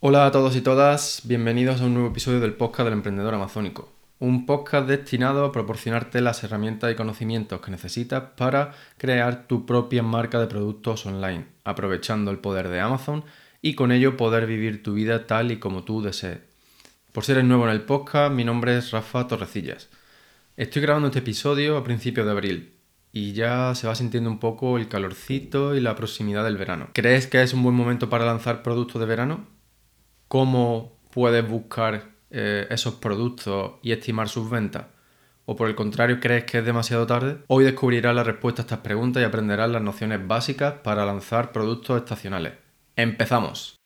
Hola 0.00 0.26
a 0.26 0.30
todos 0.30 0.54
y 0.54 0.60
todas, 0.60 1.22
bienvenidos 1.24 1.80
a 1.80 1.84
un 1.84 1.94
nuevo 1.94 2.10
episodio 2.10 2.38
del 2.38 2.54
podcast 2.54 2.84
del 2.84 2.92
emprendedor 2.92 3.34
amazónico. 3.34 3.92
Un 4.20 4.46
podcast 4.46 4.86
destinado 4.86 5.44
a 5.44 5.50
proporcionarte 5.50 6.20
las 6.20 6.44
herramientas 6.44 6.92
y 6.92 6.94
conocimientos 6.94 7.60
que 7.60 7.72
necesitas 7.72 8.22
para 8.36 8.74
crear 8.96 9.48
tu 9.48 9.66
propia 9.66 10.04
marca 10.04 10.38
de 10.38 10.46
productos 10.46 11.04
online, 11.04 11.46
aprovechando 11.64 12.30
el 12.30 12.38
poder 12.38 12.68
de 12.68 12.78
Amazon 12.78 13.24
y 13.60 13.74
con 13.74 13.90
ello 13.90 14.16
poder 14.16 14.46
vivir 14.46 14.84
tu 14.84 14.94
vida 14.94 15.26
tal 15.26 15.50
y 15.50 15.58
como 15.58 15.82
tú 15.82 16.00
desees. 16.00 16.38
Por 17.10 17.24
ser 17.24 17.38
el 17.38 17.48
nuevo 17.48 17.64
en 17.64 17.70
el 17.70 17.80
podcast, 17.80 18.32
mi 18.32 18.44
nombre 18.44 18.78
es 18.78 18.92
Rafa 18.92 19.26
Torrecillas. 19.26 19.88
Estoy 20.56 20.80
grabando 20.80 21.08
este 21.08 21.18
episodio 21.18 21.76
a 21.76 21.82
principios 21.82 22.24
de 22.24 22.30
abril 22.30 22.72
y 23.10 23.32
ya 23.32 23.74
se 23.74 23.88
va 23.88 23.96
sintiendo 23.96 24.30
un 24.30 24.38
poco 24.38 24.78
el 24.78 24.86
calorcito 24.86 25.74
y 25.74 25.80
la 25.80 25.96
proximidad 25.96 26.44
del 26.44 26.56
verano. 26.56 26.90
¿Crees 26.92 27.26
que 27.26 27.42
es 27.42 27.52
un 27.52 27.64
buen 27.64 27.74
momento 27.74 28.08
para 28.08 28.26
lanzar 28.26 28.62
productos 28.62 29.00
de 29.00 29.06
verano? 29.08 29.57
Cómo 30.28 30.96
puedes 31.10 31.46
buscar 31.48 32.10
eh, 32.30 32.66
esos 32.70 32.94
productos 32.94 33.72
y 33.82 33.92
estimar 33.92 34.28
sus 34.28 34.48
ventas? 34.48 34.86
¿O 35.46 35.56
por 35.56 35.68
el 35.68 35.74
contrario 35.74 36.20
crees 36.20 36.44
que 36.44 36.58
es 36.58 36.64
demasiado 36.64 37.06
tarde? 37.06 37.38
Hoy 37.48 37.64
descubrirás 37.64 38.14
la 38.14 38.22
respuesta 38.22 38.62
a 38.62 38.64
estas 38.64 38.80
preguntas 38.80 39.22
y 39.22 39.24
aprenderás 39.24 39.70
las 39.70 39.82
nociones 39.82 40.26
básicas 40.26 40.74
para 40.84 41.06
lanzar 41.06 41.52
productos 41.52 41.96
estacionales. 41.96 42.52
¡Empezamos! 42.96 43.78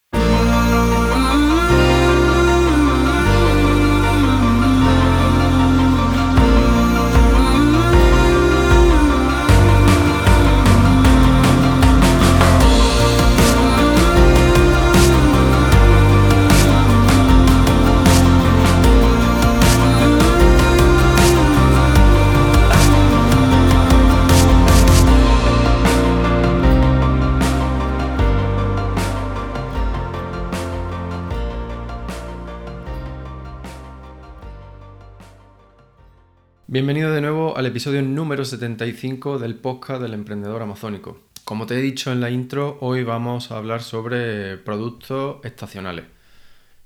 Bienvenido 36.73 37.12
de 37.12 37.20
nuevo 37.20 37.54
al 37.59 37.66
episodio 37.66 38.01
número 38.01 38.46
75 38.46 39.38
del 39.38 39.56
podcast 39.56 40.01
del 40.01 40.15
emprendedor 40.15 40.62
amazónico. 40.62 41.20
Como 41.45 41.66
te 41.66 41.74
he 41.74 41.82
dicho 41.82 42.10
en 42.10 42.23
la 42.23 42.30
intro, 42.30 42.78
hoy 42.80 43.04
vamos 43.04 43.51
a 43.51 43.59
hablar 43.59 43.82
sobre 43.82 44.56
productos 44.56 45.45
estacionales. 45.45 46.06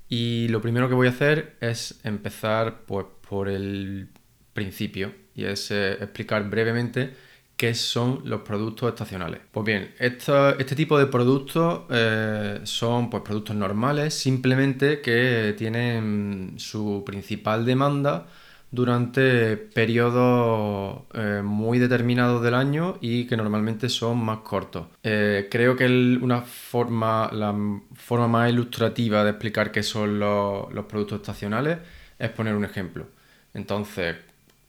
Y 0.09 0.49
lo 0.49 0.61
primero 0.61 0.89
que 0.89 0.97
voy 0.97 1.07
a 1.07 1.11
hacer 1.11 1.55
es 1.61 2.01
empezar 2.03 2.81
pues, 2.85 3.07
por 3.29 3.49
el 3.49 4.09
principio 4.55 5.13
y 5.37 5.45
es 5.45 5.71
eh, 5.71 5.93
explicar 5.93 6.51
brevemente 6.51 7.15
qué 7.57 7.73
son 7.73 8.23
los 8.25 8.41
productos 8.41 8.89
estacionales. 8.89 9.39
Pues 9.53 9.65
bien, 9.65 9.95
este 10.01 10.75
tipo 10.75 10.99
de 10.99 11.07
productos 11.07 11.83
eh, 11.91 12.59
son 12.65 13.09
pues, 13.09 13.23
productos 13.23 13.55
normales, 13.55 14.15
simplemente 14.15 15.01
que 15.01 15.55
tienen 15.57 16.55
su 16.57 17.05
principal 17.07 17.65
demanda 17.65 18.27
durante 18.71 19.57
periodos 19.57 21.03
eh, 21.15 21.41
muy 21.43 21.79
determinados 21.79 22.43
del 22.43 22.55
año 22.55 22.99
y 23.01 23.27
que 23.27 23.37
normalmente 23.37 23.89
son 23.89 24.19
más 24.25 24.39
cortos. 24.39 24.89
Eh, 25.03 25.49
creo 25.51 25.77
que 25.77 25.87
una 25.87 26.43
forma, 26.43 27.31
la 27.33 27.55
forma 27.95 28.29
más 28.29 28.51
ilustrativa 28.51 29.25
de 29.25 29.31
explicar 29.31 29.71
qué 29.71 29.83
son 29.83 30.19
los, 30.19 30.67
productos 30.87 31.21
estacionales 31.21 31.79
es 32.19 32.31
poner 32.31 32.55
un 32.55 32.65
ejemplo. 32.65 33.07
Entonces, 33.55 34.17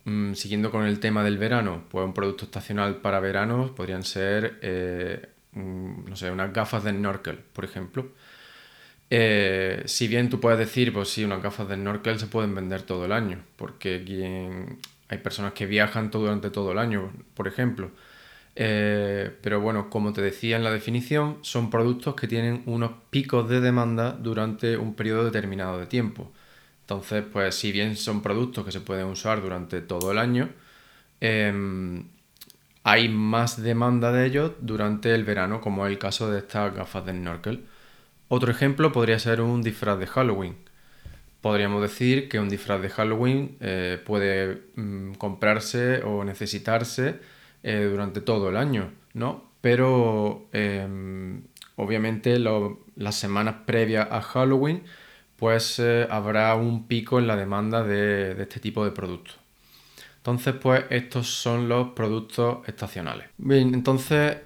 mm, 0.06 0.34
siguiendo 0.34 0.72
con 0.72 0.86
el 0.86 1.00
tema 1.00 1.24
del 1.24 1.38
verano, 1.38 1.84
pues 1.90 2.06
un 2.06 2.14
producto 2.14 2.46
estacional 2.46 2.98
para 2.98 3.20
verano 3.20 3.74
podrían 3.76 4.04
ser, 4.04 4.60
eh, 4.62 5.28
mm, 5.54 6.10
no 6.10 6.16
sé, 6.16 6.32
unas 6.32 6.54
gafas 6.54 6.84
de 6.84 6.92
snorkel, 6.92 7.38
por 7.54 7.66
ejemplo. 7.66 8.12
Eh, 9.10 9.84
si 9.86 10.08
bien 10.08 10.30
tú 10.30 10.40
puedes 10.40 10.60
decir, 10.60 10.92
pues 10.94 11.10
sí, 11.10 11.24
unas 11.24 11.42
gafas 11.42 11.68
de 11.70 11.76
snorkel 11.76 12.20
se 12.20 12.28
pueden 12.28 12.54
vender 12.56 12.82
todo 12.84 13.06
el 13.06 13.12
año, 13.14 13.42
porque 13.56 14.04
hay 15.10 15.18
personas 15.20 15.54
que 15.54 15.66
viajan 15.66 16.12
todo, 16.12 16.24
durante 16.24 16.50
todo 16.50 16.72
el 16.74 16.78
año, 16.80 17.12
por 17.34 17.48
ejemplo. 17.48 17.92
Eh, 18.56 19.32
pero 19.42 19.62
bueno, 19.62 19.90
como 19.90 20.14
te 20.14 20.22
decía 20.22 20.58
en 20.58 20.64
la 20.64 20.72
definición, 20.72 21.38
son 21.44 21.70
productos 21.70 22.16
que 22.16 22.28
tienen 22.28 22.64
unos 22.66 22.92
picos 23.12 23.50
de 23.50 23.62
demanda 23.62 24.14
durante 24.14 24.78
un 24.78 24.96
periodo 24.96 25.26
determinado 25.26 25.80
de 25.80 25.86
tiempo. 25.88 26.32
Entonces, 26.82 27.24
pues 27.32 27.56
si 27.56 27.72
bien 27.72 27.98
son 27.98 28.22
productos 28.24 28.66
que 28.66 28.72
se 28.72 28.82
pueden 28.82 29.08
usar 29.08 29.42
durante 29.42 29.82
todo 29.82 30.12
el 30.12 30.18
año, 30.20 30.50
em, 31.22 32.06
hay 32.84 33.10
más 33.10 33.62
demanda 33.62 34.12
de 34.12 34.26
ellos 34.28 34.52
durante 34.62 35.14
el 35.14 35.24
verano, 35.26 35.62
como 35.62 35.86
es 35.86 35.92
el 35.92 36.00
caso 36.00 36.32
de 36.32 36.40
estas 36.40 36.74
gafas 36.76 37.06
de 37.06 37.14
snorkel. 37.14 37.66
Otro 38.30 38.52
ejemplo 38.52 38.92
podría 38.92 39.20
ser 39.20 39.42
un 39.42 39.62
disfraz 39.62 40.00
de 40.00 40.08
Halloween. 40.08 40.56
Podríamos 41.42 41.82
decir 41.82 42.28
que 42.28 42.40
un 42.40 42.50
disfraz 42.50 42.82
de 42.82 42.90
Halloween 42.90 43.58
eh, 43.62 44.02
puede 44.06 44.64
mm, 44.76 45.14
comprarse 45.14 46.02
o 46.04 46.24
necesitarse 46.24 47.20
eh, 47.64 47.88
durante 47.90 48.22
todo 48.22 48.50
el 48.50 48.58
año, 48.58 48.92
¿no? 49.14 49.46
Pero 49.62 50.48
em, 50.52 51.42
obviamente 51.78 52.38
las 52.40 53.16
semanas 53.16 53.56
previas 53.66 54.08
a 54.12 54.22
Halloween 54.22 54.84
pues 55.38 55.80
eh, 55.80 56.08
habrá 56.10 56.56
un 56.56 56.88
pico 56.88 57.20
en 57.20 57.28
la 57.28 57.36
demanda 57.36 57.84
de, 57.84 58.32
este 58.42 58.60
tipo 58.60 58.84
de 58.84 58.92
productos. 58.92 59.38
Entonces, 60.18 60.56
pues 60.62 60.84
estos 60.90 61.28
son 61.28 61.70
los 61.70 61.90
productos 61.90 62.68
estacionales. 62.68 63.28
Bien, 63.38 63.74
entonces 63.74 64.38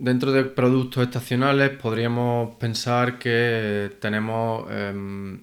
Dentro 0.00 0.32
de 0.32 0.44
productos 0.44 1.02
estacionales 1.02 1.76
podríamos 1.76 2.56
pensar 2.56 3.18
que 3.18 3.94
tenemos 4.00 4.66
em, 4.70 5.42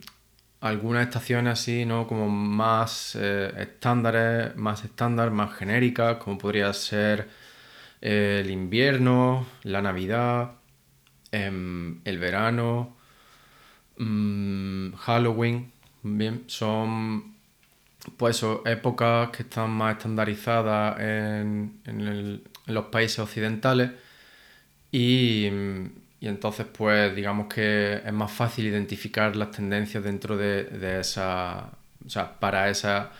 algunas 0.62 1.06
estaciones 1.06 1.53
así, 1.59 1.85
¿no? 1.85 2.07
Como 2.07 2.28
más 2.28 3.16
eh, 3.22 3.53
estándares, 3.56 4.56
más 4.56 4.84
estándar, 4.84 5.29
más 5.29 5.53
genéricas, 5.53 6.18
como 6.18 6.40
podría 6.40 6.73
ser 6.73 7.29
eh, 8.01 8.41
el 8.44 8.50
invierno, 8.50 9.45
la 9.62 9.84
Navidad, 9.84 10.53
em, 11.31 12.01
el 12.03 12.18
verano, 12.18 12.97
mm, 13.97 14.94
Halloween. 14.94 15.72
Bien, 16.01 16.45
son 16.47 17.35
pues 18.18 18.44
épocas 18.66 19.29
que 19.29 19.44
están 19.44 19.69
más 19.69 19.97
estandarizadas 19.97 21.00
en 21.00 22.41
los 22.66 22.85
países 22.85 23.19
occidentales 23.19 23.91
y, 24.99 25.45
entonces, 26.21 26.65
pues 26.65 27.15
digamos 27.15 27.47
que 27.53 28.01
es 28.03 28.13
más 28.13 28.31
fácil 28.31 28.65
identificar 28.65 29.35
las 29.35 29.51
tendencias 29.51 30.03
dentro 30.03 30.35
de, 30.37 30.99
esa, 30.99 31.69
o 32.03 32.09
sea, 32.09 32.39
para, 32.39 32.69
esa, 32.69 33.11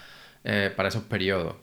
eh, 0.44 0.74
para 0.76 0.90
esos 0.90 1.04
periodos. 1.04 1.56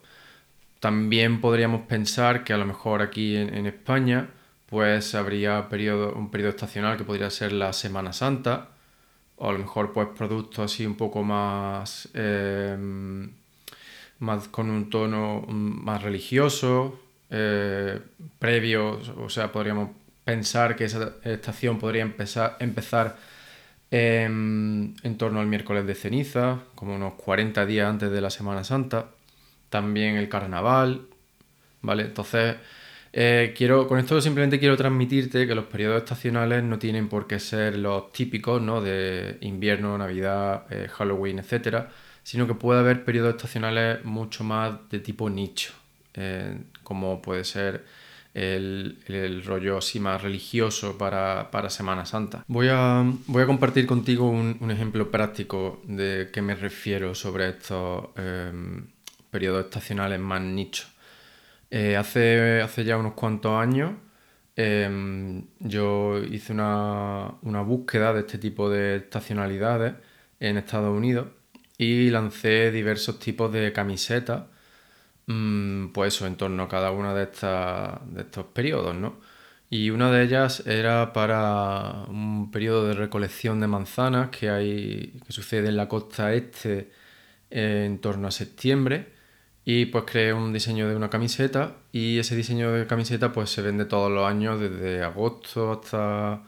También 0.78 1.40
podríamos 1.40 1.82
pensar 1.88 2.44
que 2.44 2.52
a 2.52 2.56
lo 2.58 2.64
mejor 2.66 3.02
aquí 3.02 3.36
en, 3.36 3.66
España, 3.66 4.28
pues 4.66 5.16
habría 5.16 5.68
periodo, 5.68 6.14
un 6.14 6.30
periodo 6.30 6.50
estacional 6.50 6.96
que 6.96 7.04
podría 7.04 7.30
ser 7.30 7.52
la 7.52 7.72
Semana 7.72 8.12
Santa, 8.12 8.68
o 9.36 9.50
a 9.50 9.52
lo 9.52 9.58
mejor 9.58 9.92
pues 9.92 10.08
productos 10.16 10.72
así 10.72 10.86
un 10.86 10.96
poco 10.96 11.24
más, 11.24 12.08
eh, 12.14 12.76
más 14.20 14.48
con 14.48 14.70
un 14.70 14.90
tono 14.90 15.44
más 15.48 16.02
religioso, 16.02 17.00
eh, 17.30 18.00
previos, 18.38 19.08
o 19.08 19.28
sea, 19.28 19.50
podríamos 19.50 19.90
pensar 20.24 20.76
que 20.76 20.84
esa 20.84 21.14
estación 21.24 21.78
podría 21.78 22.02
empezar, 22.02 22.56
empezar 22.60 23.16
en, 23.90 24.94
torno 25.18 25.40
al 25.40 25.46
miércoles 25.46 25.86
de 25.86 25.94
ceniza, 25.94 26.60
como 26.74 26.96
unos 26.96 27.14
40 27.14 27.64
días 27.66 27.88
antes 27.88 28.10
de 28.10 28.20
la 28.20 28.30
Semana 28.30 28.64
Santa, 28.64 29.10
también 29.70 30.16
el 30.16 30.28
carnaval, 30.28 31.06
¿vale? 31.82 32.04
Entonces, 32.04 32.56
eh, 33.12 33.54
quiero, 33.56 33.86
con 33.86 33.98
esto 33.98 34.20
simplemente 34.20 34.58
quiero 34.58 34.76
transmitirte 34.76 35.46
que 35.46 35.54
los 35.54 35.66
periodos 35.66 35.98
estacionales 35.98 36.64
no 36.64 36.78
tienen 36.78 37.08
por 37.08 37.26
qué 37.28 37.38
ser 37.38 37.78
los 37.78 38.12
típicos, 38.12 38.60
¿no? 38.60 38.80
De 38.80 39.38
invierno, 39.42 39.96
Navidad, 39.96 40.66
eh, 40.70 40.88
Halloween, 40.88 41.38
etcétera, 41.38 41.90
sino 42.24 42.46
que 42.46 42.54
puede 42.54 42.80
haber 42.80 43.04
periodos 43.04 43.36
estacionales 43.36 44.04
mucho 44.04 44.42
más 44.44 44.74
de 44.90 44.98
tipo 45.00 45.30
nicho. 45.30 45.72
Eh, 46.14 46.58
como 46.82 47.20
puede 47.22 47.44
ser 47.44 47.84
el, 48.34 49.42
rollo 49.44 49.78
así 49.78 50.00
más 50.00 50.20
religioso 50.20 50.98
para, 50.98 51.70
Semana 51.70 52.04
Santa. 52.04 52.44
Voy 52.48 52.68
a, 52.70 53.04
voy 53.26 53.42
a 53.42 53.46
compartir 53.46 53.86
contigo 53.86 54.28
un, 54.28 54.70
ejemplo 54.70 55.10
práctico 55.10 55.80
de 55.84 56.30
qué 56.32 56.42
me 56.42 56.54
refiero 56.54 57.14
sobre 57.14 57.48
estos 57.48 58.08
em, 58.16 58.88
periodos 59.30 59.64
estacionales 59.66 60.18
más 60.18 60.40
nichos. 60.40 60.88
Eh, 61.70 61.96
hace, 61.96 62.60
hace 62.60 62.84
ya 62.84 62.96
unos 62.96 63.14
cuantos 63.14 63.60
años 63.60 63.92
em, 64.54 65.46
yo 65.58 66.22
hice 66.22 66.52
una, 66.52 67.34
búsqueda 67.42 68.12
de 68.12 68.20
este 68.20 68.38
tipo 68.38 68.70
de 68.70 68.96
estacionalidades 68.96 69.94
en 70.40 70.56
Estados 70.56 70.96
Unidos 70.96 71.28
y 71.78 72.10
lancé 72.10 72.70
diversos 72.70 73.18
tipos 73.18 73.52
de 73.52 73.72
camisetas, 73.72 74.44
pues 75.26 76.14
eso, 76.14 76.26
en 76.26 76.36
torno 76.36 76.64
a 76.64 76.68
cada 76.68 76.90
uno 76.90 77.14
de, 77.14 77.26
de 77.26 78.20
estos 78.20 78.46
periodos, 78.46 78.94
¿no? 78.94 79.20
Y 79.70 79.90
una 79.90 80.10
de 80.10 80.22
ellas 80.24 80.66
era 80.66 81.12
para 81.12 82.04
un 82.08 82.50
periodo 82.50 82.86
de 82.86 82.94
recolección 82.94 83.60
de 83.60 83.66
manzanas 83.66 84.30
que, 84.30 84.50
hay, 84.50 85.20
que 85.26 85.32
sucede 85.32 85.68
en 85.68 85.76
la 85.76 85.88
costa 85.88 86.32
este 86.34 86.90
en 87.50 87.98
torno 88.00 88.28
a 88.28 88.30
septiembre. 88.30 89.12
Y 89.64 89.86
pues 89.86 90.04
creé 90.06 90.32
un 90.34 90.52
diseño 90.52 90.88
de 90.88 90.96
una 90.96 91.10
camiseta 91.10 91.76
y 91.92 92.18
ese 92.18 92.36
diseño 92.36 92.72
de 92.72 92.86
camiseta 92.86 93.32
pues 93.32 93.50
se 93.50 93.62
vende 93.62 93.86
todos 93.86 94.12
los 94.12 94.26
años 94.28 94.60
desde 94.60 95.02
agosto 95.02 95.72
hasta 95.72 96.42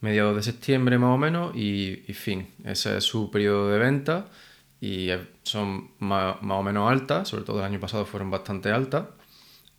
mediados 0.00 0.36
de 0.36 0.42
septiembre 0.42 0.98
más 0.98 1.14
o 1.14 1.18
menos 1.18 1.54
y, 1.56 1.96
fin, 2.14 2.48
ese 2.64 2.98
es 2.98 3.04
su 3.04 3.30
periodo 3.30 3.70
de 3.70 3.78
venta 3.78 4.26
y 4.80 5.10
son 5.42 5.90
más, 5.98 6.36
o 6.42 6.62
menos 6.62 6.90
altas, 6.90 7.28
sobre 7.28 7.44
todo 7.44 7.58
el 7.60 7.64
año 7.64 7.80
pasado 7.80 8.06
fueron 8.06 8.30
bastante 8.30 8.70
altas 8.70 9.06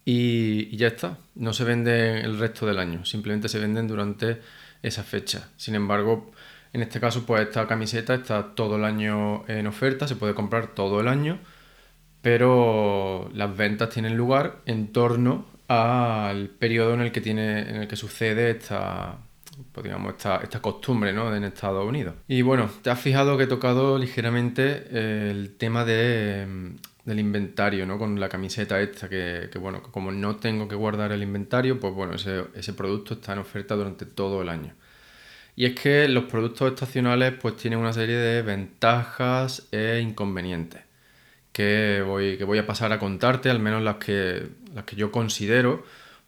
y, 0.06 0.76
ya 0.78 0.88
está, 0.88 1.18
no 1.36 1.54
se 1.54 1.64
venden 1.64 2.18
el 2.18 2.40
resto 2.40 2.66
del 2.66 2.80
año, 2.80 3.06
simplemente 3.06 3.50
se 3.50 3.60
venden 3.60 3.88
durante 3.88 4.42
esa 4.82 5.04
fecha. 5.04 5.50
Sin 5.58 5.76
embargo, 5.76 6.32
en 6.74 6.82
este 6.82 7.00
caso 7.00 7.26
pues 7.26 7.44
esta 7.44 7.68
camiseta 7.68 8.14
está 8.16 8.56
todo 8.56 8.78
el 8.78 8.86
año 8.86 9.46
en 9.48 9.68
oferta, 9.68 10.08
se 10.08 10.16
puede 10.16 10.34
comprar 10.36 10.68
todo 10.76 11.00
el 11.02 11.08
año 11.08 11.40
pero 12.22 13.30
las 13.34 13.56
ventas 13.56 13.90
tienen 13.90 14.18
lugar 14.18 14.58
en 14.66 14.92
torno 14.92 15.46
al 15.68 16.50
periodo 16.50 16.94
en 16.94 17.02
el 17.02 17.12
que, 17.12 17.22
tiene, 17.22 17.62
en 17.62 17.76
el 17.78 17.88
que 17.88 17.96
sucede 17.96 18.52
esta, 18.52 19.18
pues 19.72 19.86
esta, 19.88 20.62
costumbre 20.62 21.14
¿no? 21.14 21.34
en 21.36 21.44
Estados 21.44 21.88
Unidos. 21.88 22.16
Y 22.28 22.42
bueno, 22.42 22.70
te 22.82 22.90
has 22.90 23.00
fijado 23.00 23.38
que 23.38 23.44
he 23.44 23.48
tocado 23.48 23.98
ligeramente 23.98 25.30
el 25.30 25.56
tema 25.58 25.86
de, 25.86 26.76
del 27.06 27.20
inventario, 27.20 27.86
¿no? 27.86 27.98
Con 27.98 28.20
la 28.20 28.30
camiseta 28.30 28.80
esta, 28.82 29.10
que, 29.10 29.50
que, 29.52 29.60
bueno, 29.60 29.82
como 29.84 30.12
no 30.12 30.38
tengo 30.38 30.68
que 30.68 30.76
guardar 30.76 31.12
el 31.12 31.24
inventario, 31.24 31.80
pues 31.80 31.94
bueno, 31.94 32.16
ese, 32.16 32.46
ese 32.56 32.74
producto 32.74 33.16
está 33.16 33.34
en 33.34 33.40
oferta 33.40 33.76
durante 33.76 34.06
todo 34.06 34.42
el 34.42 34.50
año. 34.50 34.74
Y 35.56 35.66
es 35.66 35.76
que 35.76 36.08
los 36.08 36.26
productos 36.26 36.72
estacionales 36.72 37.34
pues 37.34 37.58
tienen 37.58 37.80
una 37.80 37.92
serie 37.94 38.16
de 38.16 38.42
ventajas 38.42 39.68
e 39.72 40.00
inconvenientes 40.02 40.84
que 41.52 42.02
voy, 42.06 42.38
que 42.38 42.46
voy 42.46 42.60
a 42.60 42.66
pasar 42.66 42.94
a 42.94 43.00
contarte, 43.00 43.50
al 43.50 43.60
menos 43.60 43.84
las 43.84 43.96
que, 43.96 44.48
las 44.74 44.86
que 44.86 44.96
yo 44.96 45.12
considero, 45.12 45.84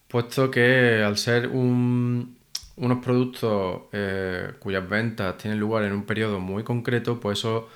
puesto 0.07 0.51
que 0.51 1.04
al 1.06 1.18
ser 1.18 1.48
un, 1.48 2.38
unos 2.77 3.03
productos 3.03 3.83
eh, 3.91 4.53
cuyas 4.59 4.88
ventas 4.88 5.38
tienen 5.38 5.59
lugar 5.59 5.83
en 5.83 5.94
un 5.94 6.03
periodo 6.06 6.39
muy 6.39 6.63
concreto, 6.63 7.19
pues 7.19 7.39
eso 7.39 7.69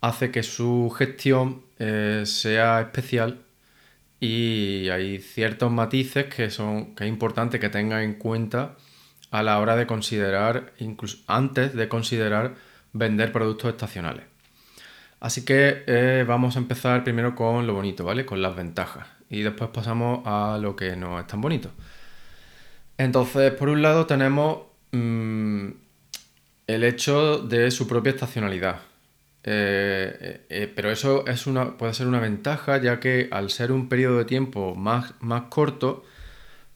hace 0.00 0.30
que 0.30 0.42
su 0.42 0.92
gestión 0.96 1.62
eh, 1.78 2.22
sea 2.26 2.80
especial 2.80 3.40
y 4.20 4.88
hay 4.90 5.20
ciertos 5.20 5.70
matices 5.70 6.26
que 6.26 6.50
son 6.50 6.94
que 6.94 7.04
es 7.04 7.08
importante 7.08 7.60
que 7.60 7.68
tenga 7.68 8.02
en 8.02 8.14
cuenta 8.14 8.76
a 9.30 9.42
la 9.42 9.58
hora 9.58 9.76
de 9.76 9.86
considerar, 9.86 10.72
incluso 10.78 11.18
antes 11.26 11.74
de 11.74 11.88
considerar 11.88 12.54
vender 12.92 13.32
productos 13.32 13.70
estacionales. 13.70 14.24
Así 15.20 15.44
que 15.44 15.84
eh, 15.86 16.24
vamos 16.26 16.56
a 16.56 16.60
empezar 16.60 17.04
primero 17.04 17.34
con 17.34 17.66
lo 17.66 17.74
bonito, 17.74 18.04
¿vale? 18.04 18.24
Con 18.24 18.40
las 18.40 18.54
ventajas. 18.54 19.06
Y 19.28 19.42
después 19.42 19.70
pasamos 19.70 20.22
a 20.24 20.58
lo 20.60 20.76
que 20.76 20.96
no 20.96 21.18
es 21.18 21.26
tan 21.26 21.40
bonito. 21.40 21.70
Entonces, 22.98 23.52
por 23.52 23.68
un 23.68 23.80
lado 23.80 24.06
tenemos 24.06 24.58
mm, 24.92 25.68
el 26.66 26.84
hecho 26.84 27.38
de 27.38 27.70
su 27.70 27.86
propia 27.88 28.10
estacionalidad. 28.10 28.80
Eh, 29.44 30.44
eh, 30.50 30.72
pero 30.74 30.90
eso 30.90 31.26
es 31.26 31.46
una, 31.46 31.78
puede 31.78 31.94
ser 31.94 32.06
una 32.06 32.20
ventaja, 32.20 32.76
ya 32.78 33.00
que 33.00 33.28
al 33.30 33.50
ser 33.50 33.72
un 33.72 33.88
periodo 33.88 34.18
de 34.18 34.24
tiempo 34.24 34.74
más, 34.74 35.14
más 35.20 35.44
corto, 35.44 36.04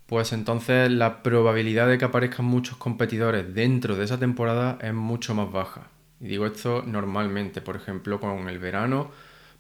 pues 0.07 0.33
entonces 0.33 0.91
la 0.91 1.23
probabilidad 1.23 1.89
de 1.89 1.99
que 1.99 2.05
aparezcan 2.05 2.47
muchos 2.47 2.77
competidores 2.77 3.55
dentro 3.55 3.97
de 3.97 4.05
esa 4.05 4.19
temporada 4.19 4.79
es 4.81 4.95
mucho 4.95 5.35
más 5.35 5.51
baja. 5.51 5.89
Y 6.21 6.29
digo 6.29 6.47
esto 6.47 6.83
normalmente, 6.87 7.61
por 7.61 7.77
ejemplo, 7.77 8.21
con 8.21 8.49
el 8.49 8.59
verano 8.59 9.11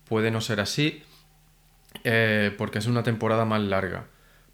puede 0.08 0.30
no 0.30 0.40
ser 0.40 0.60
así 0.60 1.02
eh, 2.04 2.54
porque 2.56 2.78
es 2.78 2.86
una 2.86 3.02
temporada 3.02 3.44
más 3.44 3.60
larga. 3.62 4.06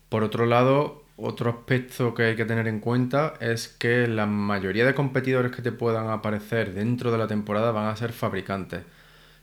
Por 0.08 0.24
otro 0.24 0.46
lado, 0.46 1.04
otro 1.18 1.50
aspecto 1.50 2.14
que 2.14 2.22
hay 2.24 2.36
que 2.36 2.44
tener 2.44 2.68
en 2.68 2.80
cuenta 2.80 3.34
es 3.40 3.68
que 3.68 4.06
la 4.06 4.26
mayoría 4.26 4.86
de 4.86 4.94
competidores 4.94 5.52
que 5.52 5.62
te 5.62 5.72
puedan 5.72 6.10
aparecer 6.10 6.72
dentro 6.74 7.10
de 7.10 7.18
la 7.18 7.26
temporada 7.26 7.72
van 7.72 7.88
a 7.88 7.96
ser 7.96 8.12
fabricantes. 8.12 8.82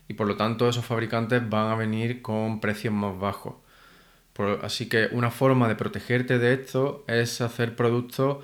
Y 0.08 0.14
por 0.16 0.28
lo 0.28 0.38
tanto 0.38 0.70
esos 0.70 0.86
fabricantes 0.86 1.48
van 1.50 1.72
a 1.72 1.76
venir 1.76 2.22
con 2.22 2.62
precios 2.62 2.94
más 2.94 3.18
bajos. 3.20 3.56
así 4.64 4.90
que 4.90 5.10
una 5.12 5.32
forma 5.32 5.68
de 5.68 5.76
protegerte 5.76 6.40
de 6.40 6.54
esto 6.54 7.06
es 7.08 7.42
hacer 7.42 7.76
productos 7.76 8.44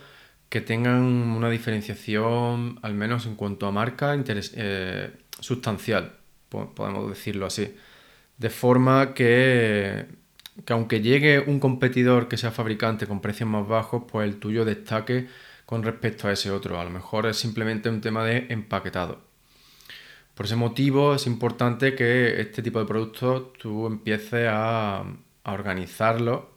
que 0.50 0.62
tengan 0.62 1.02
una 1.04 1.50
diferenciación, 1.50 2.80
al 2.82 2.94
menos 2.94 3.26
en 3.26 3.36
cuanto 3.36 3.68
a 3.68 3.72
marca, 3.72 4.14
eh, 4.16 5.12
sustancial, 5.40 6.18
podemos 6.50 7.10
decirlo 7.10 7.46
así. 7.46 7.76
De 8.38 8.50
forma 8.50 9.14
que, 9.14 10.08
que 10.66 10.74
aunque 10.74 11.02
llegue 11.02 11.40
un 11.40 11.60
competidor 11.60 12.28
que 12.28 12.38
sea 12.38 12.52
fabricante 12.52 13.08
con 13.08 13.22
precios 13.22 13.50
más 13.50 13.68
bajos, 13.68 14.04
pues 14.12 14.28
el 14.28 14.38
tuyo 14.38 14.66
destaque 14.66 15.28
con 15.66 15.84
respecto 15.84 16.28
a 16.28 16.34
ese 16.34 16.52
otro. 16.52 16.80
A 16.80 16.84
lo 16.84 16.90
mejor 16.90 17.26
es 17.26 17.38
simplemente 17.38 17.90
un 17.90 18.02
tema 18.02 18.26
de 18.26 18.48
empaquetado. 18.50 19.22
Por 20.36 20.46
ese 20.46 20.56
motivo 20.56 21.16
es 21.16 21.28
importante 21.28 21.96
que 21.96 22.42
este 22.42 22.62
tipo 22.62 22.80
de 22.80 22.86
productos 22.86 23.54
tú 23.54 23.88
empieces 23.88 24.48
a, 24.50 25.00
a 25.44 25.54
organizarlo 25.54 26.52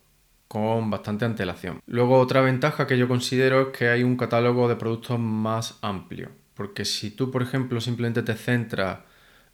con 0.48 0.90
bastante 0.90 1.24
antelación. 1.24 1.80
Luego 1.86 2.18
otra 2.18 2.40
ventaja 2.40 2.86
que 2.86 2.98
yo 2.98 3.08
considero 3.08 3.62
es 3.62 3.76
que 3.76 3.88
hay 3.88 4.02
un 4.02 4.16
catálogo 4.16 4.68
de 4.68 4.76
productos 4.76 5.18
más 5.18 5.78
amplio, 5.82 6.30
porque 6.54 6.84
si 6.84 7.10
tú 7.10 7.30
por 7.30 7.42
ejemplo 7.42 7.80
simplemente 7.80 8.22
te 8.22 8.34
centras 8.34 9.00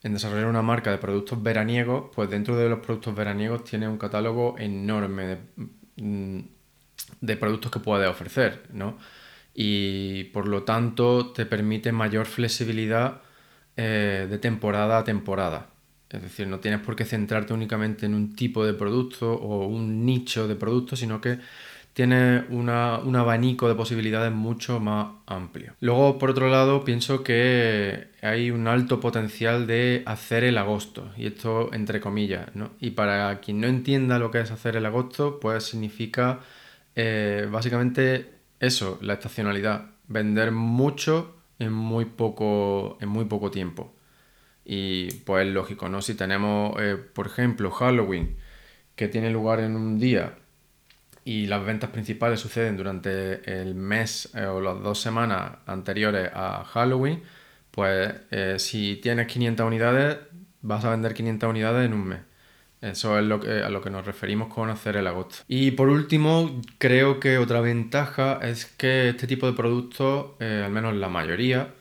en 0.02 0.14
desarrollar 0.14 0.46
una 0.46 0.62
marca 0.62 0.90
de 0.90 0.98
productos 0.98 1.42
veraniegos, 1.42 2.10
pues 2.14 2.30
dentro 2.30 2.56
de 2.56 2.68
los 2.68 2.80
productos 2.80 3.14
veraniegos 3.14 3.64
tienes 3.64 3.88
un 3.88 3.98
catálogo 3.98 4.56
enorme 4.58 5.26
de, 5.26 5.38
mm, 5.96 7.38
productos 7.38 7.70
que 7.70 7.80
puedes 7.80 8.08
ofrecer, 8.08 8.62
¿no? 8.72 8.98
Y 9.54 10.24
por 10.24 10.48
lo 10.48 10.62
tanto 10.62 11.32
te 11.32 11.46
permite 11.46 11.92
mayor 11.92 12.26
flexibilidad 12.26 13.22
eh, 13.76 14.26
de 14.30 14.38
temporada 14.38 14.98
a 14.98 15.04
temporada. 15.04 15.70
Es 16.10 16.22
decir, 16.22 16.46
no 16.48 16.58
tienes 16.60 16.80
por 16.80 16.96
qué 16.96 17.04
centrarte 17.04 17.52
únicamente 17.54 18.06
en 18.06 18.14
un 18.14 18.34
tipo 18.34 18.64
de 18.66 18.74
producto 18.74 19.32
o 19.32 19.66
un 19.66 20.04
nicho 20.04 20.48
de 20.48 20.56
producto, 20.56 20.96
sino 20.96 21.20
que 21.20 21.38
tienes 21.92 22.44
un 22.50 22.68
abanico 22.68 23.68
de 23.68 23.74
posibilidades 23.74 24.32
mucho 24.32 24.80
más 24.80 25.08
amplio. 25.26 25.74
Luego, 25.80 26.18
por 26.18 26.30
otro 26.30 26.48
lado, 26.48 26.84
pienso 26.84 27.22
que 27.22 28.08
hay 28.22 28.50
un 28.50 28.68
alto 28.68 29.00
potencial 29.00 29.66
de 29.66 30.02
hacer 30.06 30.44
el 30.44 30.58
agosto, 30.58 31.10
y 31.16 31.26
esto 31.26 31.72
entre 31.72 32.00
comillas, 32.00 32.54
¿no? 32.54 32.70
Y 32.80 32.90
para 32.90 33.40
quien 33.40 33.60
no 33.60 33.66
entienda 33.66 34.18
lo 34.18 34.30
que 34.30 34.40
es 34.40 34.50
hacer 34.50 34.76
el 34.76 34.86
agosto, 34.86 35.40
pues 35.40 35.64
significa 35.64 36.40
eh, 36.94 37.48
básicamente 37.50 38.34
eso, 38.60 38.98
la 39.02 39.14
estacionalidad, 39.14 39.90
vender 40.06 40.52
mucho 40.52 41.36
en 41.58 41.72
muy 41.72 42.04
poco, 42.04 42.98
en 43.00 43.08
muy 43.08 43.24
poco 43.24 43.50
tiempo. 43.50 43.94
Y 44.64 45.12
pues 45.24 45.46
es 45.46 45.52
lógico, 45.52 45.88
¿no? 45.88 46.02
Si 46.02 46.14
tenemos, 46.14 46.74
eh, 46.80 46.96
por 46.96 47.26
ejemplo, 47.26 47.70
Halloween, 47.70 48.36
que 48.94 49.08
tiene 49.08 49.30
lugar 49.30 49.60
en 49.60 49.76
un 49.76 49.98
día 49.98 50.36
y 51.24 51.46
las 51.46 51.64
ventas 51.64 51.90
principales 51.90 52.40
suceden 52.40 52.76
durante 52.76 53.60
el 53.60 53.74
mes 53.74 54.30
eh, 54.34 54.44
o 54.46 54.60
las 54.60 54.82
dos 54.82 55.00
semanas 55.00 55.52
anteriores 55.66 56.30
a 56.34 56.64
Halloween, 56.64 57.22
pues 57.70 58.12
eh, 58.30 58.56
si 58.58 58.96
tienes 58.96 59.26
500 59.26 59.66
unidades, 59.66 60.18
vas 60.62 60.84
a 60.84 60.90
vender 60.90 61.14
500 61.14 61.50
unidades 61.50 61.86
en 61.86 61.94
un 61.94 62.08
mes. 62.08 62.20
Eso 62.80 63.18
es 63.18 63.24
lo 63.24 63.40
que, 63.40 63.62
a 63.62 63.68
lo 63.68 63.82
que 63.82 63.90
nos 63.90 64.06
referimos 64.06 64.52
con 64.52 64.70
hacer 64.70 64.96
el 64.96 65.06
agosto. 65.06 65.44
Y 65.46 65.72
por 65.72 65.90
último, 65.90 66.62
creo 66.78 67.20
que 67.20 67.36
otra 67.36 67.60
ventaja 67.60 68.40
es 68.42 68.64
que 68.64 69.10
este 69.10 69.26
tipo 69.26 69.46
de 69.46 69.52
productos, 69.52 70.40
al 70.40 70.70
menos 70.70 70.94
la 70.94 71.10
mayoría, 71.10 71.74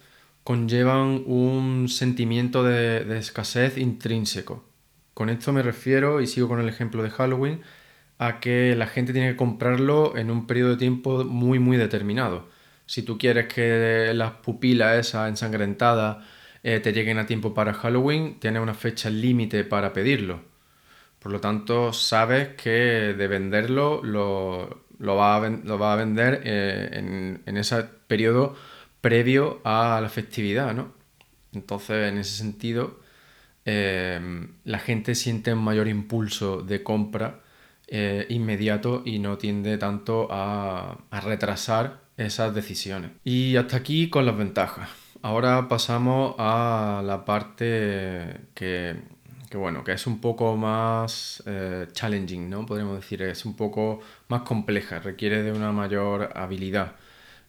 conllevan 0.50 1.22
un 1.28 1.90
sentimiento 1.90 2.64
de, 2.64 3.20
escasez 3.20 3.78
intrínseco. 3.78 4.64
Con 5.14 5.30
esto 5.30 5.54
me 5.54 5.62
refiero, 5.62 6.22
y 6.22 6.26
sigo 6.26 6.48
con 6.48 6.60
el 6.60 6.68
ejemplo 6.68 7.04
de 7.04 7.12
Halloween, 7.12 7.62
a 8.20 8.40
que 8.40 8.76
la 8.76 8.88
gente 8.88 9.14
tiene 9.14 9.32
que 9.32 9.38
comprarlo 9.38 10.16
en 10.18 10.30
un 10.32 10.46
periodo 10.48 10.72
de 10.72 10.78
tiempo 10.78 11.24
muy 11.26 11.60
muy 11.60 11.78
determinado. 11.78 12.48
Si 12.86 13.04
tú 13.04 13.18
quieres 13.18 13.48
que 13.54 14.14
las 14.14 14.32
pupilas 14.34 14.98
esas 15.00 15.30
ensangrentadas 15.30 16.18
eh, 16.64 16.80
te 16.82 16.94
lleguen 16.94 17.18
a 17.20 17.26
tiempo 17.26 17.54
para 17.54 17.74
Halloween, 17.74 18.40
tienes 18.40 18.62
una 18.62 18.74
fecha 18.74 19.10
límite 19.10 19.64
para 19.64 19.94
pedirlo. 19.94 20.42
Por 21.20 21.32
lo 21.32 21.40
tanto, 21.42 21.94
sabes 21.94 22.50
que 22.56 22.70
de 23.18 23.28
venderlo 23.28 24.02
lo, 24.04 24.84
lo 25.00 25.16
vas 25.18 25.44
a, 25.44 25.50
lo 25.50 25.80
va 25.80 25.94
a 25.94 25.96
vender 25.98 26.42
eh, 26.46 26.90
en, 26.94 27.42
en, 27.46 27.58
ese 27.58 27.84
periodo 28.08 28.56
previo 29.02 29.62
a 29.64 30.00
la 30.02 30.10
festividad, 30.10 30.74
¿no? 30.74 30.94
Entonces, 31.54 32.12
en 32.12 32.18
ese 32.20 32.38
sentido, 32.38 33.00
eh, 33.66 34.48
la 34.66 34.80
gente 34.80 35.16
siente 35.16 35.54
un 35.54 35.64
mayor 35.64 35.88
impulso 35.88 36.62
de 36.62 36.84
compra 36.84 37.42
eh, 37.92 38.28
inmediato 38.30 39.02
y 39.04 39.18
no 39.18 39.40
tiende 39.40 39.80
tanto 39.80 40.28
a, 40.30 41.00
retrasar 41.24 42.02
esas 42.18 42.54
decisiones. 42.54 43.10
Y 43.24 43.56
hasta 43.56 43.78
aquí 43.78 44.12
con 44.12 44.28
las 44.28 44.38
ventajas. 44.38 44.90
Ahora 45.24 45.68
pasamos 45.68 46.36
a 46.38 47.02
la 47.04 47.26
parte 47.26 48.42
que, 48.54 48.96
bueno, 49.54 49.84
que 49.84 49.94
es 49.94 50.06
un 50.06 50.22
poco 50.22 50.56
más 50.56 51.42
eh, 51.48 51.88
challenging, 51.92 52.48
¿no? 52.48 52.64
Podríamos 52.64 52.96
decir, 52.96 53.24
es 53.24 53.44
un 53.44 53.56
poco 53.56 54.02
más 54.28 54.44
compleja, 54.44 55.00
requiere 55.00 55.42
de 55.42 55.52
una 55.52 55.72
mayor 55.72 56.30
habilidad 56.36 56.94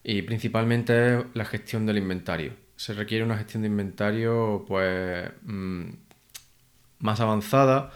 y 0.03 0.23
principalmente 0.23 1.23
la 1.35 1.45
gestión 1.45 1.85
del 1.85 1.99
inventario. 1.99 2.53
Se 2.75 2.93
requiere 2.93 3.23
una 3.23 3.37
gestión 3.37 3.61
de 3.61 3.67
inventario 3.67 4.65
pues 4.67 5.29
mm, 5.43 5.83
más 6.97 7.19
avanzada 7.19 7.91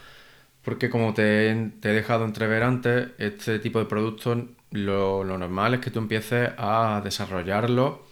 porque 0.66 0.90
como 0.90 1.14
te, 1.14 1.52
he 1.52 1.88
dejado 1.88 2.26
entrever 2.26 2.64
antes, 2.64 3.10
este 3.20 3.60
tipo 3.60 3.80
de 3.80 3.86
productos 3.86 4.40
lo, 4.72 5.24
normal 5.24 5.76
es 5.76 5.80
que 5.80 5.92
tú 5.92 6.00
empieces 6.00 6.50
a 6.58 7.02
desarrollarlo 7.04 8.06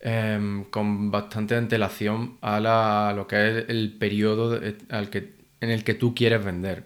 em, 0.00 0.64
con 0.64 1.10
bastante 1.10 1.56
antelación 1.56 2.38
a, 2.40 3.12
lo 3.16 3.26
que 3.26 3.48
es 3.48 3.64
el 3.68 3.96
periodo 3.98 4.60
al 4.90 5.10
que, 5.10 5.34
en 5.60 5.70
el 5.70 5.82
que 5.84 5.94
tú 5.94 6.14
quieres 6.14 6.44
vender. 6.44 6.84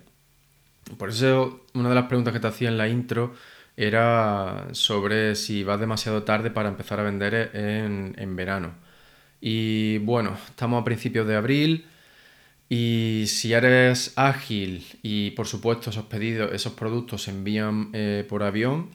Por 0.98 1.10
eso 1.10 1.66
una 1.74 1.90
de 1.90 1.94
las 1.94 2.06
preguntas 2.06 2.32
que 2.32 2.40
te 2.40 2.46
hacía 2.48 2.68
en 2.68 2.78
la 2.78 2.88
intro 2.88 3.34
era 3.76 4.68
sobre 4.72 5.34
si 5.36 5.62
vas 5.62 5.78
demasiado 5.78 6.22
tarde 6.24 6.50
para 6.50 6.70
empezar 6.70 7.00
a 7.00 7.02
vender 7.04 7.50
en, 7.54 8.14
en 8.18 8.36
verano. 8.36 8.74
Y 9.40 9.98
bueno, 9.98 10.36
estamos 10.48 10.80
a 10.80 10.84
principios 10.84 11.26
de 11.26 11.36
abril. 11.36 11.86
Y 12.72 13.24
si 13.26 13.52
eres 13.52 14.12
ágil 14.16 14.86
y 15.02 15.32
por 15.32 15.48
supuesto 15.48 15.90
esos 15.90 16.04
pedidos, 16.04 16.52
esos 16.52 16.74
productos 16.74 17.24
se 17.24 17.32
envían 17.32 17.90
eh, 17.92 18.24
por 18.28 18.44
avión, 18.44 18.90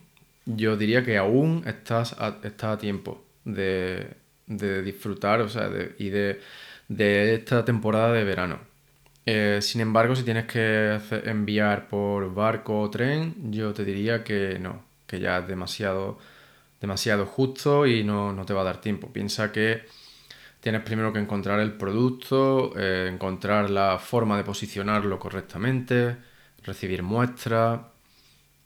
yo 0.45 0.77
diría 0.77 1.03
que 1.03 1.17
aún 1.17 1.61
estás 1.67 2.13
a, 2.13 2.39
a 2.71 2.77
tiempo 2.77 3.21
de, 3.43 4.15
disfrutar 4.47 5.41
o 5.41 5.49
sea, 5.49 5.69
y 5.99 6.09
de, 6.09 6.39
esta 7.35 7.65
temporada 7.65 8.13
de 8.13 8.23
verano. 8.23 8.59
Eh, 9.25 9.59
sin 9.61 9.81
embargo, 9.81 10.15
si 10.15 10.23
tienes 10.23 10.45
que 10.45 10.99
enviar 11.25 11.89
por 11.89 12.33
barco 12.33 12.79
o 12.81 12.89
tren, 12.89 13.51
yo 13.51 13.73
te 13.73 13.83
diría 13.83 14.23
que 14.23 14.57
no, 14.59 14.83
que 15.07 15.19
ya 15.19 15.39
es 15.39 15.47
demasiado, 15.47 16.17
demasiado 16.79 17.25
justo 17.25 17.85
y 17.87 18.03
no, 18.05 18.31
no 18.33 18.45
te 18.45 18.53
va 18.53 18.61
a 18.61 18.65
dar 18.65 18.81
tiempo. 18.81 19.11
Piensa 19.11 19.51
que 19.51 19.83
tienes 20.65 20.81
primero 20.81 21.13
que 21.13 21.19
encontrar 21.19 21.59
el 21.59 21.73
producto, 21.73 22.73
eh, 22.75 23.07
encontrar 23.13 23.69
la 23.69 23.99
forma 23.99 24.35
de 24.35 24.43
posicionarlo 24.43 25.19
correctamente, 25.19 26.17
recibir 26.63 27.03
muestras, 27.03 27.81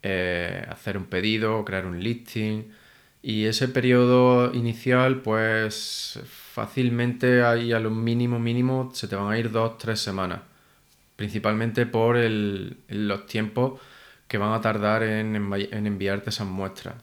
eh, 0.01 0.65
hacer 0.69 0.97
un 0.97 1.07
pedido, 1.07 1.65
crear 1.65 1.85
un 1.85 2.01
listing. 2.01 2.71
Y 3.21 3.47
ese 3.47 3.67
periodo 3.67 4.53
inicial, 4.53 5.21
pues 5.21 6.21
fácilmente 6.25 7.43
ahí 7.43 7.73
a 7.73 7.81
lo 7.81 7.89
mínimo 7.89 8.39
mínimo 8.39 8.91
se 8.93 9.09
te 9.09 9.17
van 9.17 9.33
a 9.33 9.37
ir 9.37 9.51
dos, 9.51 9.77
tres 9.77 9.99
semanas. 9.99 10.39
Principalmente 11.17 11.85
por 11.85 12.15
los 12.17 13.25
tiempos 13.25 13.81
que 14.29 14.37
van 14.37 14.53
a 14.53 14.61
tardar 14.61 15.03
en, 15.03 15.35
en 15.35 15.85
enviarte 15.85 16.29
esas 16.29 16.47
muestras. 16.47 16.95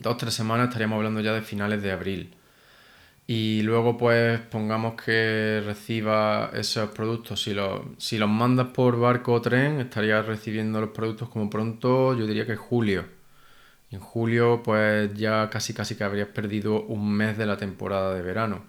Dos, 0.00 0.16
tres 0.16 0.32
semanas 0.32 0.68
estaríamos 0.68 0.96
hablando 0.96 1.20
ya 1.20 1.34
de 1.34 1.42
finales 1.42 1.82
de 1.82 1.92
abril 1.92 2.36
y 3.26 3.62
luego 3.62 3.96
pues 3.98 4.40
pongamos 4.40 4.94
que 5.02 5.62
reciba 5.64 6.50
esos 6.54 6.90
productos. 6.90 7.42
Si, 7.42 7.54
si 7.98 8.18
los 8.18 8.28
mandas 8.28 8.68
por 8.68 8.98
barco 9.00 9.32
o 9.34 9.42
tren, 9.42 9.80
estarías 9.80 10.26
recibiendo 10.26 10.80
los 10.80 10.90
productos 10.90 11.28
como 11.28 11.50
pronto, 11.50 12.14
yo 12.16 12.26
diría 12.26 12.46
que 12.46 12.56
julio. 12.56 13.04
en 13.90 14.00
julio 14.00 14.62
pues 14.64 15.14
ya 15.14 15.48
casi 15.50 15.74
casi 15.74 15.96
que 15.96 16.04
habrías 16.04 16.28
perdido 16.28 16.82
un 16.84 17.12
mes 17.12 17.38
de 17.38 17.46
la 17.46 17.56
temporada 17.56 18.14
de 18.14 18.22
verano. 18.22 18.64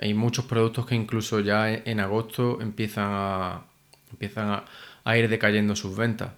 Hay 0.00 0.14
muchos 0.14 0.46
productos 0.46 0.86
que 0.86 0.94
incluso 0.94 1.40
ya 1.40 1.70
en 1.72 2.00
agosto 2.00 2.60
empiezan 2.62 3.08
a, 3.12 3.64
empiezan 4.10 4.64
a 5.04 5.16
ir 5.18 5.28
decayendo 5.28 5.76
sus 5.76 5.96
ventas. 5.96 6.32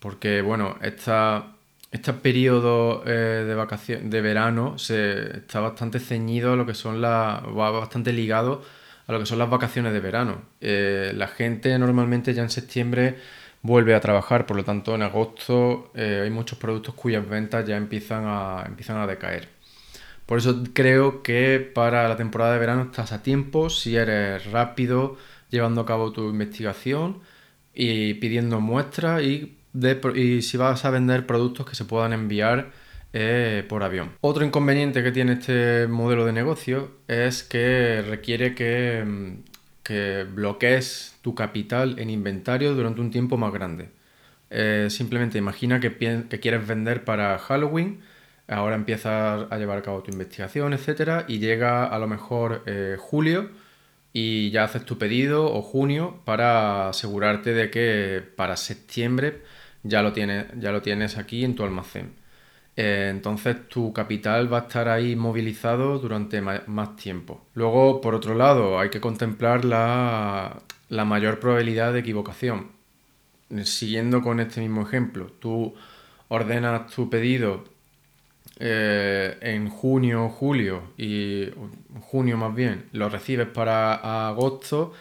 Porque 0.00 0.42
bueno, 0.42 0.76
esta 0.82 1.55
este 1.96 2.12
periodo 2.12 3.02
eh, 3.06 3.44
de 3.46 3.54
vacaciones 3.54 4.10
de 4.10 4.20
verano 4.20 4.78
se 4.78 5.38
está 5.38 5.60
bastante 5.60 5.98
ceñido 5.98 6.52
a 6.52 6.56
lo 6.56 6.66
que 6.66 6.74
son 6.74 7.00
las 7.00 7.42
va 7.44 7.70
bastante 7.70 8.12
ligado 8.12 8.62
a 9.06 9.12
lo 9.12 9.20
que 9.20 9.26
son 9.26 9.38
las 9.38 9.48
vacaciones 9.50 9.92
de 9.92 10.00
verano. 10.00 10.42
Eh, 10.60 11.12
la 11.14 11.28
gente 11.28 11.78
normalmente 11.78 12.34
ya 12.34 12.42
en 12.42 12.50
septiembre 12.50 13.16
vuelve 13.62 13.94
a 13.94 14.00
trabajar 14.00 14.46
por 14.46 14.56
lo 14.56 14.64
tanto 14.64 14.94
en 14.94 15.02
agosto 15.02 15.90
eh, 15.94 16.22
hay 16.24 16.30
muchos 16.30 16.58
productos 16.58 16.94
cuyas 16.94 17.28
ventas 17.28 17.66
ya 17.66 17.76
empiezan 17.76 18.24
a 18.26 18.64
empiezan 18.66 18.98
a 18.98 19.06
decaer. 19.06 19.48
Por 20.26 20.38
eso 20.38 20.64
creo 20.72 21.22
que 21.22 21.60
para 21.60 22.08
la 22.08 22.16
temporada 22.16 22.54
de 22.54 22.58
verano 22.58 22.82
estás 22.82 23.12
a 23.12 23.22
tiempo 23.22 23.70
si 23.70 23.96
eres 23.96 24.50
rápido 24.50 25.16
llevando 25.50 25.82
a 25.82 25.86
cabo 25.86 26.12
tu 26.12 26.28
investigación 26.30 27.20
y 27.74 28.14
pidiendo 28.14 28.60
muestras 28.60 29.22
y 29.22 29.56
y 30.14 30.42
si 30.42 30.56
vas 30.56 30.84
a 30.84 30.90
vender 30.90 31.26
productos 31.26 31.66
que 31.66 31.74
se 31.74 31.84
puedan 31.84 32.12
enviar 32.12 32.70
eh, 33.12 33.64
por 33.68 33.82
avión. 33.82 34.12
Otro 34.20 34.44
inconveniente 34.44 35.02
que 35.02 35.10
tiene 35.10 35.34
este 35.34 35.86
modelo 35.86 36.26
de 36.26 36.32
negocio 36.32 36.90
es 37.08 37.42
que 37.42 38.02
requiere 38.02 38.54
que, 38.54 39.02
mm, 39.06 39.32
que 39.82 40.24
bloquees 40.24 41.16
tu 41.22 41.34
capital 41.34 41.98
en 41.98 42.10
inventario 42.10 42.74
durante 42.74 43.00
un 43.00 43.10
tiempo 43.10 43.38
más 43.38 43.52
grande. 43.54 43.88
Eh, 44.50 44.88
simplemente 44.90 45.38
imagina 45.38 45.80
que, 45.80 45.96
que, 46.28 46.40
quieres 46.40 46.66
vender 46.66 47.04
para 47.04 47.38
Halloween, 47.38 48.00
ahora 48.48 48.76
empiezas 48.76 49.46
a 49.50 49.58
llevar 49.58 49.78
a 49.78 49.82
cabo 49.82 50.02
tu 50.02 50.12
investigación, 50.12 50.72
etc. 50.74 51.24
Y 51.28 51.38
llega 51.38 51.86
a 51.86 51.98
lo 51.98 52.06
mejor 52.08 52.62
eh, 52.66 52.96
julio 52.98 53.50
y 54.12 54.50
ya 54.50 54.64
haces 54.64 54.84
tu 54.84 54.98
pedido 54.98 55.52
o 55.52 55.62
junio 55.62 56.20
para 56.24 56.88
asegurarte 56.90 57.54
de 57.54 57.70
que 57.70 58.22
para 58.36 58.56
septiembre 58.56 59.42
ya 59.88 60.02
lo 60.02 60.12
tienes, 60.12 60.46
ya 60.58 60.72
lo 60.72 60.82
tienes 60.82 61.18
aquí 61.18 61.44
en 61.44 61.54
tu 61.54 61.64
almacén. 61.64 62.14
Eh, 62.76 63.08
entonces 63.10 63.68
tu 63.68 63.92
capital 63.92 64.52
va 64.52 64.58
a 64.58 64.60
estar 64.62 64.88
ahí 64.88 65.16
movilizado 65.16 65.98
durante 65.98 66.40
más 66.42 66.96
tiempo. 66.96 67.46
Luego, 67.54 68.00
por 68.00 68.14
otro 68.14 68.34
lado, 68.34 68.78
hay 68.78 68.90
que 68.90 69.00
contemplar 69.00 69.64
la, 69.64 70.62
mayor 70.90 71.40
probabilidad 71.40 71.92
de 71.92 72.00
equivocación. 72.00 72.72
Siguiendo 73.64 74.22
con 74.22 74.40
este 74.40 74.60
mismo 74.60 74.82
ejemplo, 74.82 75.26
tú 75.40 75.74
ordenas 76.28 76.90
tu 76.92 77.08
pedido 77.08 77.64
eh, 78.58 79.38
en 79.40 79.68
junio 79.68 80.24
o 80.26 80.28
julio, 80.28 80.82
y 80.98 81.50
junio 82.00 82.36
más 82.36 82.54
bien, 82.54 82.86
lo 82.92 83.08
recibes 83.08 83.48
para 83.48 84.28
agosto 84.28 84.92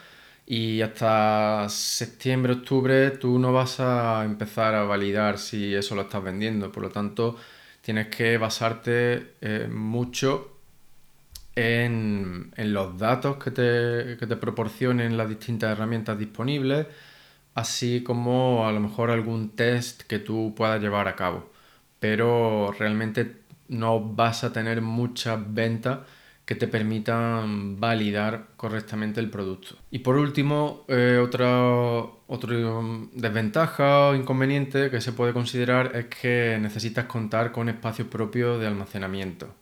y 0.45 0.81
hasta 0.81 1.67
septiembre, 1.69 2.53
octubre 2.53 3.11
tú 3.11 3.39
no 3.39 3.51
vas 3.53 3.79
a 3.79 4.23
empezar 4.25 4.75
a 4.75 4.83
validar 4.83 5.39
si 5.39 5.73
eso 5.73 5.95
lo 5.95 6.03
estás 6.03 6.23
vendiendo. 6.23 6.71
Por 6.71 6.83
lo 6.83 6.89
tanto, 6.89 7.37
tienes 7.81 8.07
que 8.07 8.37
basarte 8.37 9.35
eh, 9.41 9.67
mucho 9.71 10.59
en, 11.55 12.51
los 12.57 12.97
datos 12.97 13.37
que 13.37 13.51
te, 13.51 14.17
que 14.17 14.27
te 14.27 14.35
proporcionen 14.37 15.17
las 15.17 15.29
distintas 15.29 15.71
herramientas 15.71 16.17
disponibles, 16.19 16.87
así 17.55 18.03
como 18.03 18.67
a 18.67 18.71
lo 18.71 18.79
mejor 18.79 19.11
algún 19.11 19.55
test 19.55 20.03
que 20.03 20.19
tú 20.19 20.53
puedas 20.55 20.81
llevar 20.81 21.07
a 21.07 21.15
cabo. 21.15 21.51
Pero 21.99 22.71
realmente 22.77 23.37
no 23.69 23.99
vas 24.01 24.43
a 24.43 24.53
tener 24.53 24.81
muchas 24.81 25.39
ventas 25.53 25.99
que 26.45 26.55
te 26.55 26.67
permitan 26.67 27.79
validar 27.79 28.47
correctamente 28.55 29.19
el 29.19 29.29
producto. 29.31 29.75
Y 29.89 29.99
por 29.99 30.15
último, 30.17 30.85
eh, 30.87 31.19
otra, 31.21 31.47
desventaja 33.13 34.09
o 34.09 34.15
inconveniente 34.15 34.91
que 34.91 35.01
se 35.01 35.11
puede 35.11 35.33
considerar 35.33 35.95
es 35.95 36.05
que 36.05 36.57
necesitas 36.61 37.05
contar 37.05 37.51
con 37.51 37.67
espacio 37.67 38.09
propio 38.09 38.59
de 38.59 38.67
almacenamiento. 38.67 39.55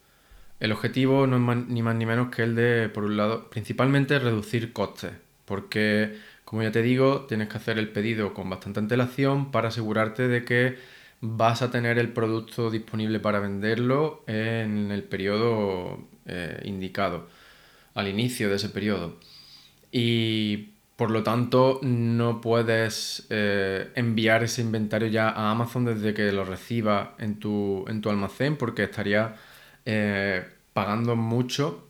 El 0.60 0.72
objetivo 0.74 1.25
no 1.25 1.38
es 1.38 1.68
ni 1.68 1.82
más 1.82 1.96
ni 1.96 2.06
menos 2.06 2.30
que 2.30 2.44
el 2.44 2.56
de, 2.56 2.90
por 2.90 3.06
un 3.06 3.18
lado, 3.18 3.50
principalmente 3.50 4.20
reducir 4.20 4.74
costes, 4.74 5.12
porque, 5.46 6.18
como 6.46 6.63
ya 6.63 6.72
te 6.72 6.82
digo, 6.82 7.25
tienes 7.28 7.48
que 7.48 7.58
hacer 7.58 7.78
el 7.78 7.90
pedido 7.90 8.34
con 8.34 8.50
bastante 8.50 8.80
antelación 8.80 9.52
para 9.52 9.70
asegurarte 9.70 10.28
de 10.28 10.44
que 10.46 10.78
vas 11.22 11.62
a 11.62 11.72
tener 11.72 11.98
el 11.98 12.10
producto 12.12 12.70
disponible 12.70 13.20
para 13.20 13.40
venderlo 13.40 14.24
en 14.28 14.92
el 14.92 15.04
periodo 15.04 16.00
eh, 16.25 16.62
indicado, 16.65 17.27
al 17.96 18.08
inicio 18.08 18.50
de 18.50 18.56
ese 18.56 18.70
periodo. 18.70 19.20
Y 19.92 20.74
Por 20.96 21.10
lo 21.12 21.24
tanto, 21.24 21.80
no 21.82 22.39
puedes 22.42 23.25
eh, 23.30 23.92
enviar 23.96 24.44
ese 24.44 24.62
inventario 24.62 25.08
ya 25.08 25.30
a 25.30 25.51
Amazon 25.51 25.86
desde 25.86 26.13
que 26.13 26.32
lo 26.32 26.46
recibas 26.46 27.10
en 27.20 27.39
tu, 27.39 27.86
en 27.88 28.01
tu 28.01 28.10
almacén 28.10 28.58
porque 28.58 28.84
estarías 28.84 29.32
eh, 29.86 30.46
pagando 30.74 31.15
mucho 31.15 31.89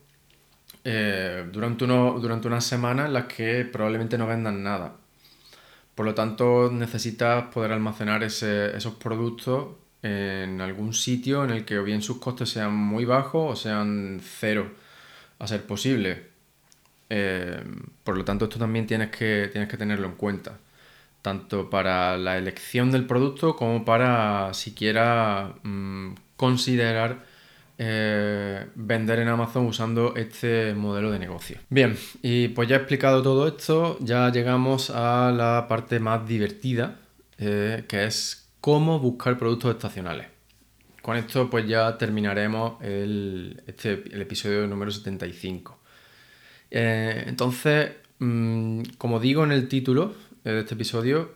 durante, 1.52 1.84
uno, 1.84 2.18
durante 2.20 2.46
unas 2.48 2.64
semanas 2.64 3.06
en 3.06 3.14
las 3.14 3.24
que 3.26 3.64
probablemente 3.64 4.18
no 4.18 4.26
vendan 4.26 4.62
nada. 4.62 4.96
Por 5.94 6.06
lo 6.06 6.14
tanto, 6.14 6.70
necesitas 6.72 7.44
poder 7.54 7.72
almacenar 7.72 8.22
esos 8.22 8.94
productos 8.96 9.68
en 10.04 10.60
algún 10.60 10.92
sitio 10.92 11.44
en 11.44 11.50
el 11.50 11.64
que 11.64 11.78
o 11.78 11.82
bien 11.82 12.02
sus 12.02 12.18
costes 12.18 12.50
sean 12.50 12.74
muy 12.74 13.06
bajos 13.06 13.52
o 13.52 13.56
sean 13.56 14.20
cero, 14.22 14.70
a 15.38 15.46
ser 15.46 15.64
posible. 15.66 16.26
Eh, 17.08 17.64
por 18.04 18.18
lo 18.18 18.24
tanto, 18.24 18.44
esto 18.44 18.58
también 18.58 18.86
tienes 18.86 19.10
que, 19.10 19.48
tienes 19.50 19.68
que 19.68 19.78
tenerlo 19.78 20.06
en 20.06 20.14
cuenta, 20.16 20.58
tanto 21.22 21.70
para 21.70 22.18
la 22.18 22.36
elección 22.36 22.90
del 22.92 23.06
producto 23.06 23.56
como 23.56 23.86
para 23.86 24.52
siquiera 24.52 25.54
mm, 25.62 26.14
considerar 26.36 27.24
eh, 27.78 28.66
vender 28.74 29.20
en 29.20 29.28
Amazon 29.28 29.64
usando 29.64 30.14
este 30.16 30.74
modelo 30.74 31.10
de 31.10 31.18
negocio. 31.18 31.58
Bien, 31.70 31.96
y 32.20 32.48
pues 32.48 32.68
ya 32.68 32.76
he 32.76 32.78
explicado 32.78 33.22
todo 33.22 33.48
esto, 33.48 33.96
ya 34.00 34.30
llegamos 34.30 34.90
a 34.90 35.32
la 35.32 35.66
parte 35.66 35.98
más 35.98 36.28
divertida, 36.28 36.98
eh, 37.38 37.84
que 37.88 38.04
es 38.04 38.43
cómo 38.64 38.98
buscar 38.98 39.36
productos 39.36 39.72
estacionales. 39.72 40.26
Con 41.02 41.18
esto 41.18 41.50
pues 41.50 41.68
ya 41.68 41.98
terminaremos 41.98 42.82
el, 42.82 43.62
este, 43.66 43.92
episodio 44.18 44.66
número 44.66 44.90
75. 44.90 45.78
Eh, 46.70 47.24
entonces, 47.26 47.92
mm, 48.20 48.80
como 48.96 49.20
digo 49.20 49.44
en 49.44 49.52
el 49.52 49.68
título 49.68 50.14
de 50.44 50.60
este 50.60 50.76
episodio, 50.76 51.34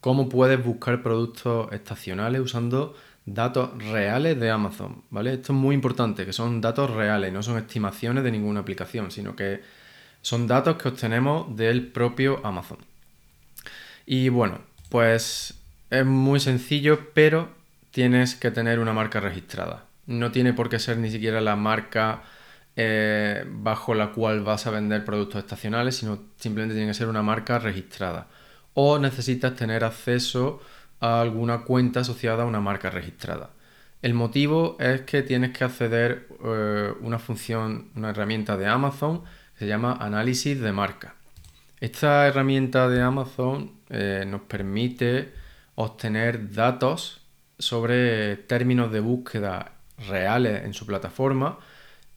cómo 0.00 0.28
puedes 0.28 0.64
buscar 0.64 1.04
productos 1.04 1.72
estacionales 1.72 2.40
usando 2.40 2.96
datos 3.24 3.80
reales 3.80 4.40
de 4.40 4.50
Amazon, 4.50 5.04
¿vale? 5.10 5.34
Esto 5.34 5.52
es 5.52 5.58
muy 5.60 5.76
importante, 5.76 6.26
que 6.26 6.32
son 6.32 6.60
datos 6.60 6.90
reales, 6.90 7.32
no 7.32 7.44
son 7.44 7.58
estimaciones 7.58 8.24
de 8.24 8.32
ninguna 8.32 8.58
aplicación, 8.58 9.12
sino 9.12 9.36
que 9.36 9.60
son 10.20 10.48
datos 10.48 10.78
que 10.78 10.88
obtenemos 10.88 11.56
del 11.56 11.86
propio 11.86 12.44
Amazon. 12.44 12.78
Y 14.04 14.30
bueno, 14.30 14.62
pues 14.88 15.57
es 15.90 16.04
muy 16.04 16.40
sencillo, 16.40 17.10
pero 17.14 17.48
tienes 17.90 18.34
que 18.34 18.50
tener 18.50 18.78
una 18.78 18.92
marca 18.92 19.20
registrada. 19.20 19.84
No 20.06 20.30
tiene 20.30 20.52
por 20.52 20.68
qué 20.68 20.78
ser 20.78 20.98
ni 20.98 21.10
siquiera 21.10 21.40
la 21.40 21.56
marca 21.56 22.22
eh, 22.76 23.44
bajo 23.46 23.94
la 23.94 24.12
cual 24.12 24.42
vas 24.42 24.66
a 24.66 24.70
vender 24.70 25.04
productos 25.04 25.40
estacionales, 25.40 25.96
sino 25.96 26.18
simplemente 26.36 26.74
tiene 26.74 26.90
que 26.90 26.94
ser 26.94 27.08
una 27.08 27.22
marca 27.22 27.58
registrada. 27.58 28.28
O 28.74 28.98
necesitas 28.98 29.56
tener 29.56 29.84
acceso 29.84 30.60
a 31.00 31.20
alguna 31.20 31.64
cuenta 31.64 32.00
asociada 32.00 32.44
a 32.44 32.46
una 32.46 32.60
marca 32.60 32.90
registrada. 32.90 33.50
El 34.00 34.14
motivo 34.14 34.76
es 34.78 35.00
que 35.02 35.22
tienes 35.22 35.50
que 35.56 35.64
acceder 35.64 36.28
a 36.30 36.44
eh, 36.44 36.92
una 37.00 37.18
función, 37.18 37.90
una 37.96 38.10
herramienta 38.10 38.56
de 38.56 38.66
Amazon 38.66 39.24
que 39.54 39.64
se 39.64 39.66
llama 39.66 39.96
análisis 40.00 40.60
de 40.60 40.70
marca. 40.70 41.14
Esta 41.80 42.26
herramienta 42.26 42.88
de 42.88 43.02
Amazon 43.02 43.72
eh, 43.90 44.24
nos 44.26 44.42
permite 44.42 45.32
obtener 45.80 46.50
datos 46.50 47.20
sobre 47.56 48.36
términos 48.36 48.90
de 48.90 48.98
búsqueda 48.98 49.74
reales 50.08 50.64
en 50.64 50.74
su 50.74 50.86
plataforma 50.86 51.58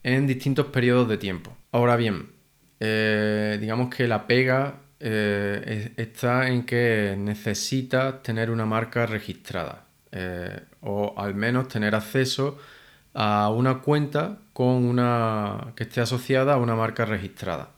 en 0.01 0.25
distintos 0.25 0.67
periodos 0.67 1.07
de 1.07 1.17
tiempo. 1.17 1.55
Ahora 1.71 1.95
bien, 1.95 2.31
eh, 2.79 3.59
digamos 3.61 3.93
que 3.93 4.07
la 4.07 4.25
pega 4.25 4.81
eh, 4.99 5.93
está 5.95 6.47
en 6.47 6.65
que 6.65 7.15
necesitas 7.17 8.23
tener 8.23 8.49
una 8.49 8.65
marca 8.65 9.05
registrada 9.05 9.85
eh, 10.11 10.59
o 10.81 11.13
al 11.15 11.35
menos 11.35 11.67
tener 11.67 11.93
acceso 11.93 12.57
a 13.13 13.51
una 13.51 13.81
cuenta 13.81 14.39
con 14.53 14.85
una 14.85 15.73
que 15.75 15.83
esté 15.83 16.01
asociada 16.01 16.53
a 16.53 16.57
una 16.57 16.75
marca 16.75 17.05
registrada. 17.05 17.69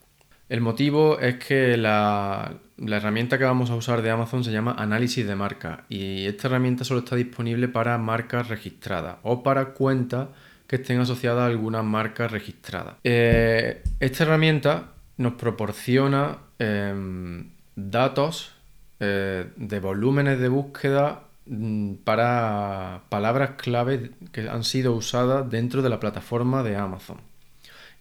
El 0.54 0.62
motivo 0.62 1.18
es 1.20 1.38
que 1.38 1.78
la, 1.78 2.60
herramienta 2.78 3.40
que 3.40 3.44
vamos 3.44 3.72
a 3.72 3.76
usar 3.76 4.04
de 4.04 4.12
Amazon 4.12 4.44
se 4.44 4.52
llama 4.52 4.76
análisis 4.78 5.26
de 5.26 5.36
marca 5.36 5.86
y 5.90 6.28
esta 6.28 6.48
herramienta 6.48 6.84
solo 6.84 7.00
está 7.00 7.16
disponible 7.16 7.68
para 7.70 7.98
marcas 7.98 8.50
registradas 8.50 9.18
o 9.24 9.42
para 9.42 9.74
cuentas 9.74 10.28
que 10.68 10.76
estén 10.76 11.00
asociadas 11.00 11.42
a 11.42 11.46
alguna 11.48 11.82
marca 11.82 12.28
registrada. 12.28 13.00
Eh, 13.04 13.82
esta 14.00 14.26
herramienta 14.26 14.92
nos 15.18 15.34
proporciona 15.34 16.38
em, 16.60 17.50
datos 17.76 18.52
eh, 19.00 19.48
de 19.56 19.80
volúmenes 19.80 20.40
de 20.40 20.50
búsqueda 20.50 21.24
mm, 21.48 21.94
para 22.04 23.02
palabras 23.10 23.54
clave 23.58 24.12
que 24.32 24.48
han 24.48 24.64
sido 24.64 24.94
usadas 24.94 25.50
dentro 25.50 25.82
de 25.82 25.90
la 25.90 26.00
plataforma 26.00 26.62
de 26.62 26.76
Amazon. 26.76 27.33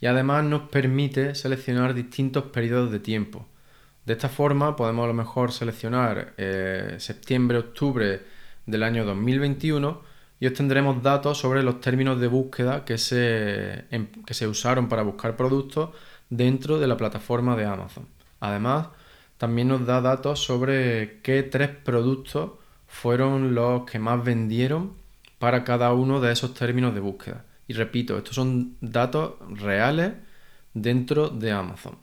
Y 0.03 0.07
además 0.07 0.45
nos 0.45 0.63
permite 0.63 1.37
seleccionar 1.37 1.95
distintos 1.95 2.47
periodos 2.47 2.91
de 2.91 2.99
tiempo. 2.99 3.47
De 4.05 4.15
esta 4.15 4.29
forma 4.29 4.75
podemos 4.75 5.05
a 5.05 5.07
lo 5.07 5.15
mejor 5.15 5.53
seleccionar 5.53 6.35
eh, 6.39 6.97
septiembre-octubre 6.99 8.21
del 8.67 8.83
año 8.83 9.05
2021 9.05 10.03
y 10.41 10.49
obtendremos 10.49 11.05
datos 11.05 11.39
sobre 11.39 11.63
los 11.63 11.81
términos 11.81 12.21
de 12.21 12.27
búsqueda 12.27 12.85
que 12.85 12.99
se, 12.99 13.85
em, 13.93 14.09
que 14.27 14.35
se 14.35 14.49
usaron 14.49 14.89
para 14.89 15.05
buscar 15.05 15.37
productos 15.37 15.91
dentro 16.31 16.81
de 16.81 16.89
la 16.89 16.97
plataforma 16.97 17.55
de 17.55 17.67
Amazon. 17.67 18.09
Además, 18.41 18.89
también 19.39 19.69
nos 19.69 19.87
da 19.87 20.01
datos 20.01 20.41
sobre 20.41 21.21
qué 21.23 21.45
tres 21.45 21.69
productos 21.69 22.51
fueron 22.89 23.55
los 23.55 23.89
que 23.89 24.01
más 24.01 24.25
vendieron 24.25 24.95
para 25.39 25.63
cada 25.63 25.93
uno 25.93 26.21
de 26.21 26.33
esos 26.33 26.55
términos 26.55 26.93
de 26.93 27.01
búsqueda. 27.01 27.45
Repito, 27.73 28.19
estos 28.19 28.35
son 28.35 28.77
datos 28.81 29.35
reales 29.49 30.13
dentro 30.75 31.29
de 31.29 31.53
Amazon. 31.53 31.99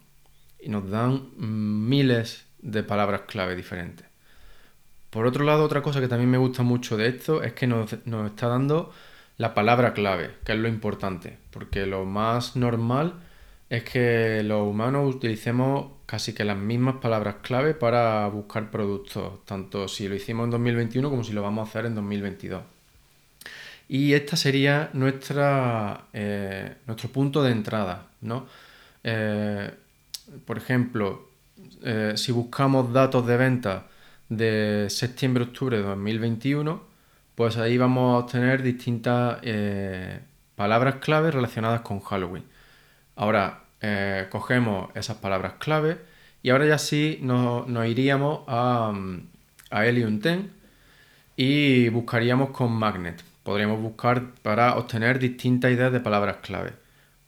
Y 0.59 0.69
nos 0.69 0.89
dan 0.89 1.29
miles 1.37 2.45
de 2.59 2.83
palabras 2.83 3.21
clave 3.27 3.55
diferentes. 3.55 4.05
Por 5.09 5.25
otro 5.25 5.43
lado, 5.43 5.63
otra 5.63 5.81
cosa 5.81 6.01
que 6.01 6.07
también 6.07 6.29
me 6.29 6.37
gusta 6.37 6.63
mucho 6.63 6.95
de 6.97 7.07
esto 7.07 7.41
es 7.41 7.53
que 7.53 7.65
nos, 7.65 8.05
nos 8.05 8.29
está 8.29 8.47
dando 8.47 8.91
la 9.37 9.53
palabra 9.53 9.93
clave, 9.93 10.35
que 10.43 10.51
es 10.51 10.59
lo 10.59 10.67
importante. 10.67 11.37
Porque 11.51 11.85
lo 11.85 12.05
más 12.05 12.55
normal 12.55 13.15
es 13.69 13.83
que 13.83 14.43
los 14.43 14.67
humanos 14.67 15.15
utilicemos 15.15 15.93
casi 16.05 16.33
que 16.33 16.43
las 16.43 16.57
mismas 16.57 16.95
palabras 16.95 17.37
clave 17.41 17.73
para 17.73 18.27
buscar 18.27 18.71
productos, 18.71 19.45
tanto 19.45 19.87
si 19.87 20.07
lo 20.07 20.15
hicimos 20.15 20.45
en 20.45 20.51
2021 20.51 21.09
como 21.09 21.23
si 21.23 21.33
lo 21.33 21.41
vamos 21.43 21.67
a 21.67 21.69
hacer 21.69 21.85
en 21.85 21.95
2022. 21.95 22.63
Y 23.89 24.13
esta 24.13 24.37
sería 24.37 24.91
nuestra, 24.93 26.05
eh, 26.13 26.75
nuestro 26.85 27.09
punto 27.09 27.41
de 27.43 27.51
entrada, 27.51 28.05
¿no? 28.21 28.45
Eh, 29.03 29.71
por 30.45 30.57
ejemplo, 30.59 31.29
eh, 31.83 32.13
si 32.15 32.31
buscamos 32.31 32.93
datos 32.93 33.25
de 33.25 33.37
venta 33.37 33.87
de 34.29 34.87
septiembre-octubre 34.89 35.77
de 35.77 35.83
2021, 35.83 36.83
pues 37.33 37.57
ahí 37.57 37.77
vamos 37.79 38.13
a 38.15 38.25
obtener 38.25 38.61
distintas 38.61 39.39
palabras 40.55 40.95
clave 40.97 41.31
relacionadas 41.31 41.81
con 41.81 41.99
Halloween. 42.01 42.43
Ahora 43.15 43.63
cogemos 44.29 44.89
esas 44.95 45.17
palabras 45.17 45.53
clave 45.59 45.97
y 46.43 46.49
ahora 46.51 46.67
ya 46.67 46.77
sí 46.77 47.19
nos, 47.21 47.65
iríamos 47.87 48.41
a, 48.47 48.93
a 49.71 49.85
Helium 49.85 50.19
10 50.19 50.39
y 51.37 51.89
buscaríamos 51.89 52.51
con 52.51 52.71
Magnet. 52.73 53.28
Podríamos 53.43 53.81
buscar 53.81 54.33
para 54.41 54.75
obtener 54.75 55.19
distintas 55.19 55.71
ideas 55.71 55.91
de 55.91 55.99
palabras 55.99 56.37
clave. 56.37 56.73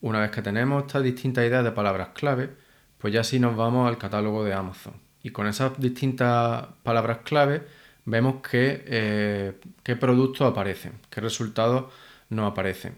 Una 0.02 0.20
vez 0.20 0.32
que 0.32 0.42
tenemos 0.42 0.86
estas 0.86 1.04
distintas 1.04 1.46
ideas 1.46 1.64
de 1.64 1.72
palabras 1.72 2.10
clave, 2.14 2.50
pues 2.98 3.14
ya 3.14 3.24
sí 3.24 3.40
nos 3.40 3.56
vamos 3.56 3.88
al 3.88 3.98
catálogo 3.98 4.44
de 4.44 4.54
Amazon. 4.54 4.94
Y 5.24 5.32
con 5.32 5.48
esas 5.48 5.80
distintas 5.80 6.68
palabras 6.84 7.20
clave 7.24 7.64
vemos 8.06 8.36
qué, 8.50 8.84
eh, 8.88 9.60
qué 9.84 9.96
productos 9.96 10.50
aparecen, 10.50 10.94
qué 11.10 11.22
resultados 11.22 11.92
nos 12.30 12.52
aparecen. 12.52 12.96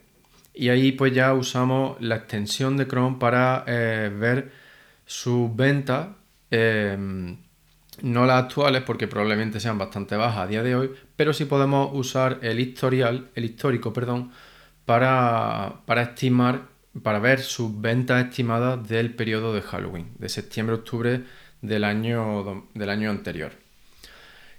Y 0.54 0.70
ahí 0.70 0.92
pues 0.92 1.14
ya 1.14 1.34
usamos 1.34 2.00
la 2.00 2.16
extensión 2.18 2.78
de 2.78 2.88
Chrome 2.88 3.18
para 3.20 3.64
eh, 3.68 4.12
ver 4.16 4.52
sus 5.06 5.54
ventas, 5.56 6.10
em, 6.52 7.38
no 8.02 8.26
las 8.26 8.44
actuales 8.44 8.84
porque 8.84 9.08
probablemente 9.08 9.60
sean 9.60 9.78
bastante 9.78 10.16
bajas 10.16 10.40
a 10.40 10.48
día 10.48 10.64
de 10.64 10.76
hoy, 10.76 10.92
pero 11.16 11.34
sí 11.34 11.46
podemos 11.46 11.90
usar 11.94 12.40
el 12.42 12.60
historial, 12.60 13.30
el 13.36 13.46
histórico, 13.46 13.94
perdón, 13.94 14.32
para, 14.86 15.82
para 15.86 16.04
estimar, 16.04 16.68
para 17.02 17.20
ver 17.20 17.40
sus 17.40 17.80
ventas 17.80 18.26
estimadas 18.26 18.88
del 18.88 19.14
periodo 19.14 19.54
de 19.54 19.62
Halloween, 19.62 20.12
de 20.18 20.30
septiembre-octubre 20.30 21.24
del 21.62 21.84
año, 21.84 22.68
del 22.74 22.90
año 22.90 23.10
anterior. 23.10 23.52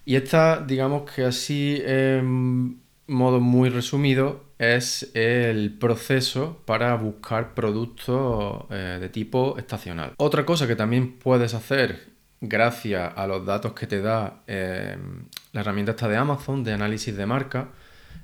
Y 0.05 0.17
esta, 0.17 0.61
digamos 0.61 1.11
que 1.11 1.25
así 1.25 1.83
modo 3.07 3.41
muy 3.41 3.69
resumido, 3.69 4.45
es 4.59 5.11
el 5.15 5.77
proceso 5.79 6.63
para 6.65 6.95
buscar 6.97 7.55
productos 7.55 8.65
eh, 8.71 8.99
de 9.01 9.09
tipo 9.09 9.57
estacional. 9.59 10.13
Otra 10.17 10.47
cosa 10.47 10.67
que 10.67 10.77
también 10.77 11.19
puedes 11.19 11.55
hacer 11.55 12.14
gracias 12.49 13.13
a 13.17 13.27
los 13.27 13.45
datos 13.45 13.73
que 13.73 13.87
te 13.87 14.01
da 14.01 14.43
eh, 14.47 14.97
la 15.53 15.61
herramienta 15.61 15.93
esta 15.93 16.09
de 16.09 16.17
Amazon 16.17 16.65
de 16.65 16.73
análisis 16.73 17.17
de 17.17 17.27
marca 17.27 17.69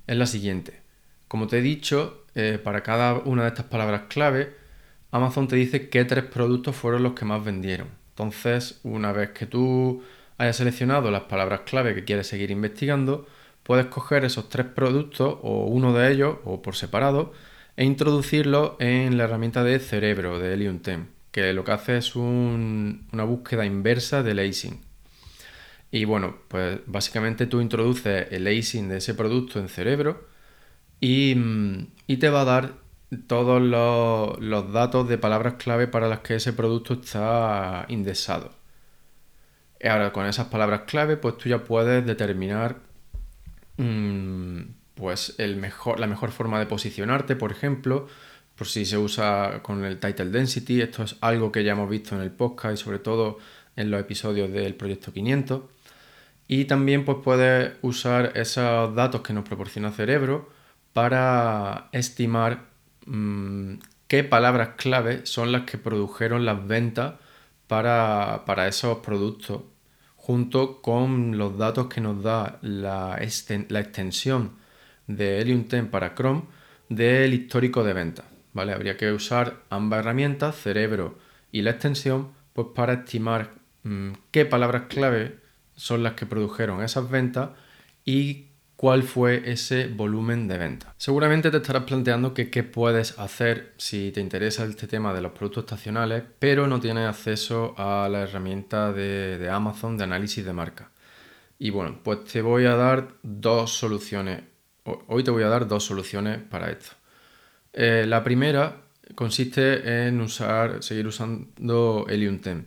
es 0.07 0.17
la 0.17 0.27
siguiente. 0.27 0.81
Como 1.29 1.47
te 1.47 1.59
he 1.59 1.63
dicho, 1.63 2.25
eh, 2.35 2.59
para 2.63 2.83
cada 2.83 3.15
una 3.15 3.43
de 3.43 3.49
estas 3.49 3.67
palabras 3.67 4.03
clave, 4.09 4.55
Amazon 5.11 5.49
te 5.49 5.57
dice 5.57 5.89
qué 5.89 6.05
tres 6.05 6.25
productos 6.25 6.77
fueron 6.77 7.03
los 7.03 7.13
que 7.13 7.25
más 7.25 7.45
vendieron. 7.45 7.89
Entonces, 8.11 8.81
una 8.83 9.13
vez 9.13 9.31
que 9.31 9.47
tú 9.47 10.03
hayas 10.39 10.57
seleccionado 10.57 11.11
las 11.11 11.23
palabras 11.23 11.61
clave 11.67 11.95
que 11.95 12.05
quieres 12.05 12.27
seguir 12.27 12.51
investigando, 12.51 13.27
puedes 13.63 13.87
coger 13.87 14.25
esos 14.25 14.49
tres 14.49 14.67
productos 14.67 15.39
o 15.43 15.67
uno 15.67 15.93
de 15.93 16.13
ellos 16.13 16.37
o 16.45 16.63
por 16.63 16.77
separado 16.77 17.33
e 17.77 17.85
introducirlos 17.85 18.73
en 18.79 19.17
la 19.17 19.25
herramienta 19.25 19.65
de 19.65 19.79
cerebro 19.79 20.39
de 20.39 20.53
Helium 20.55 20.81
10, 20.83 21.01
que 21.31 21.53
lo 21.53 21.65
que 21.65 21.73
hace 21.73 21.97
es 21.99 22.17
una 22.17 23.25
búsqueda 23.25 23.65
inversa 23.67 24.23
del 24.23 24.39
ASIN. 24.39 24.81
Y 25.91 26.05
bueno, 26.05 26.37
pues 26.49 26.81
básicamente 26.87 27.47
tú 27.47 27.61
introduces 27.61 28.29
el 28.31 28.47
ASIN 28.47 28.89
de 28.89 28.99
ese 28.99 29.15
producto 29.15 29.59
en 29.59 29.69
cerebro 29.69 30.29
y, 31.01 31.35
te 32.19 32.29
va 32.31 32.43
a 32.43 32.45
dar 32.45 32.75
todos 33.27 33.61
los, 33.63 34.73
datos 34.73 35.09
de 35.09 35.19
palabras 35.19 35.55
clave 35.55 35.89
para 35.89 36.09
las 36.09 36.21
que 36.21 36.37
ese 36.37 36.53
producto 36.53 36.95
está 36.95 37.87
indexado. 37.89 38.53
Y 39.83 39.89
ahora 39.89 40.13
con 40.13 40.27
esas 40.27 40.49
palabras 40.49 40.83
clave, 40.87 41.17
pues 41.17 41.39
tú 41.39 41.49
ya 41.49 41.65
puedes 41.65 42.05
determinar 42.07 42.91
Mm, 43.81 44.75
pues 44.95 45.35
el 45.39 45.57
mejor, 45.57 45.99
la 46.01 46.07
mejor 46.07 46.33
forma 46.33 46.59
de 46.59 46.67
posicionarte, 46.67 47.35
por 47.35 47.51
ejemplo, 47.51 48.09
por 48.61 48.69
si 48.69 48.85
se 48.85 48.99
usa 48.99 49.61
con 49.63 49.87
el 49.87 49.99
title 49.99 50.27
density, 50.27 50.83
esto 50.83 51.03
es 51.03 51.17
algo 51.23 51.51
que 51.51 51.65
ya 51.65 51.73
hemos 51.73 51.89
visto 51.89 52.15
en 52.15 52.21
el 52.21 52.31
podcast 52.31 52.75
y 52.75 52.77
sobre 52.77 52.99
todo 52.99 53.39
en 53.75 53.91
los 53.91 53.99
episodios 53.99 54.53
del 54.53 54.75
proyecto 54.75 55.15
500. 55.15 55.63
Y 56.47 56.67
también 56.67 57.07
pues 57.07 57.17
puedes 57.25 57.73
usar 57.81 58.33
esos 58.35 58.95
datos 58.95 59.23
que 59.23 59.33
nos 59.33 59.49
proporciona 59.49 59.93
Cerebro 59.93 60.51
para 60.93 61.89
estimar 61.93 62.67
mm, 63.07 63.77
qué 64.09 64.25
palabras 64.25 64.73
clave 64.77 65.25
son 65.25 65.53
las 65.53 65.63
que 65.63 65.79
produjeron 65.79 66.45
las 66.45 66.67
ventas 66.67 67.15
para, 67.67 68.43
para 68.45 68.69
esos 68.69 68.99
productos 68.99 69.63
junto 70.17 70.83
con 70.83 71.39
los 71.39 71.57
datos 71.57 71.87
que 71.87 72.03
nos 72.03 72.23
da 72.23 72.59
la, 72.61 73.17
extensión 73.23 74.53
de 75.07 75.41
Helium 75.41 75.67
10 75.67 75.87
para 75.87 76.15
Chrome 76.15 76.43
del 76.91 77.33
histórico 77.33 77.83
de 77.83 77.95
ventas. 77.95 78.30
¿Vale? 78.53 78.73
Habría 78.73 78.97
que 78.97 79.13
usar 79.13 79.63
ambas 79.71 80.01
herramientas, 80.01 80.57
cerebro 80.57 81.19
y 81.53 81.63
la 81.63 81.71
extensión, 81.71 82.33
pues 82.53 82.69
para 82.75 82.95
estimar 82.95 83.51
mm, 83.83 84.13
qué 84.31 84.45
palabras 84.45 84.85
clave 84.89 85.39
son 85.75 86.03
las 86.03 86.15
que 86.15 86.27
produjeron 86.27 86.83
esas 86.83 87.11
ventas 87.11 87.51
y 88.05 88.51
cuál 88.81 89.03
fue 89.03 89.43
ese 89.53 89.89
volumen 89.89 90.49
de 90.49 90.57
venta. 90.57 90.95
Seguramente 90.97 91.51
te 91.51 91.59
estarás 91.59 91.85
planteando 91.85 92.33
que 92.33 92.49
qué 92.49 92.63
puedes 92.63 93.19
hacer 93.19 93.75
si 93.77 94.11
te 94.11 94.23
interesa 94.23 94.65
este 94.65 94.87
tema 94.87 95.13
de 95.13 95.21
los 95.21 95.33
productos 95.33 95.65
estacionales, 95.65 96.23
pero 96.39 96.67
no 96.67 96.81
tienes 96.81 97.07
acceso 97.07 97.75
a 97.77 98.09
la 98.09 98.23
herramienta 98.23 98.91
de, 98.91 99.51
Amazon 99.53 99.99
de 99.99 100.05
análisis 100.05 100.47
de 100.47 100.55
marca. 100.55 100.91
Y 101.59 101.69
bueno, 101.69 101.99
pues 102.03 102.25
te 102.25 102.41
voy 102.41 102.65
a 102.65 102.75
dar 102.75 103.09
dos 103.23 103.71
soluciones. 103.71 104.45
Hoy 104.85 105.25
te 105.25 105.31
voy 105.31 105.43
a 105.43 105.49
dar 105.49 105.69
dos 105.69 105.85
soluciones 105.85 106.39
para 106.39 106.71
esto. 106.71 106.93
Eh, 107.73 108.05
la 108.07 108.25
primera 108.25 108.83
consiste 109.15 110.07
en 110.07 110.29
seguir 110.29 111.07
usando 111.07 112.07
Helium 112.09 112.41
10. 112.41 112.65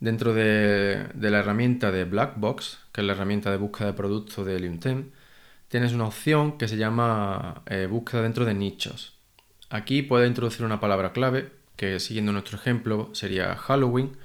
Dentro 0.00 0.32
de, 0.32 1.08
la 1.14 1.38
herramienta 1.38 1.90
de 1.90 2.04
Blackbox, 2.04 2.78
que 2.92 3.02
es 3.02 3.06
la 3.06 3.12
herramienta 3.12 3.50
de 3.50 3.58
búsqueda 3.58 3.88
de 3.88 3.94
productos 3.94 4.46
de 4.46 4.56
Helium 4.56 4.78
10, 4.80 5.06
tienes 5.68 5.92
una 5.92 6.06
opción 6.06 6.58
que 6.58 6.68
se 6.68 6.76
llama 6.76 7.62
eh, 7.66 7.86
búsqueda 7.88 8.22
dentro 8.22 8.44
de 8.44 8.54
nichos. 8.54 9.18
Aquí 9.68 10.02
puedes 10.02 10.28
introducir 10.28 10.64
una 10.64 10.80
palabra 10.80 11.12
clave, 11.12 11.52
que 11.76 12.00
siguiendo 12.00 12.32
nuestro 12.32 12.58
ejemplo 12.58 13.10
sería 13.14 13.54
Halloween, 13.56 14.16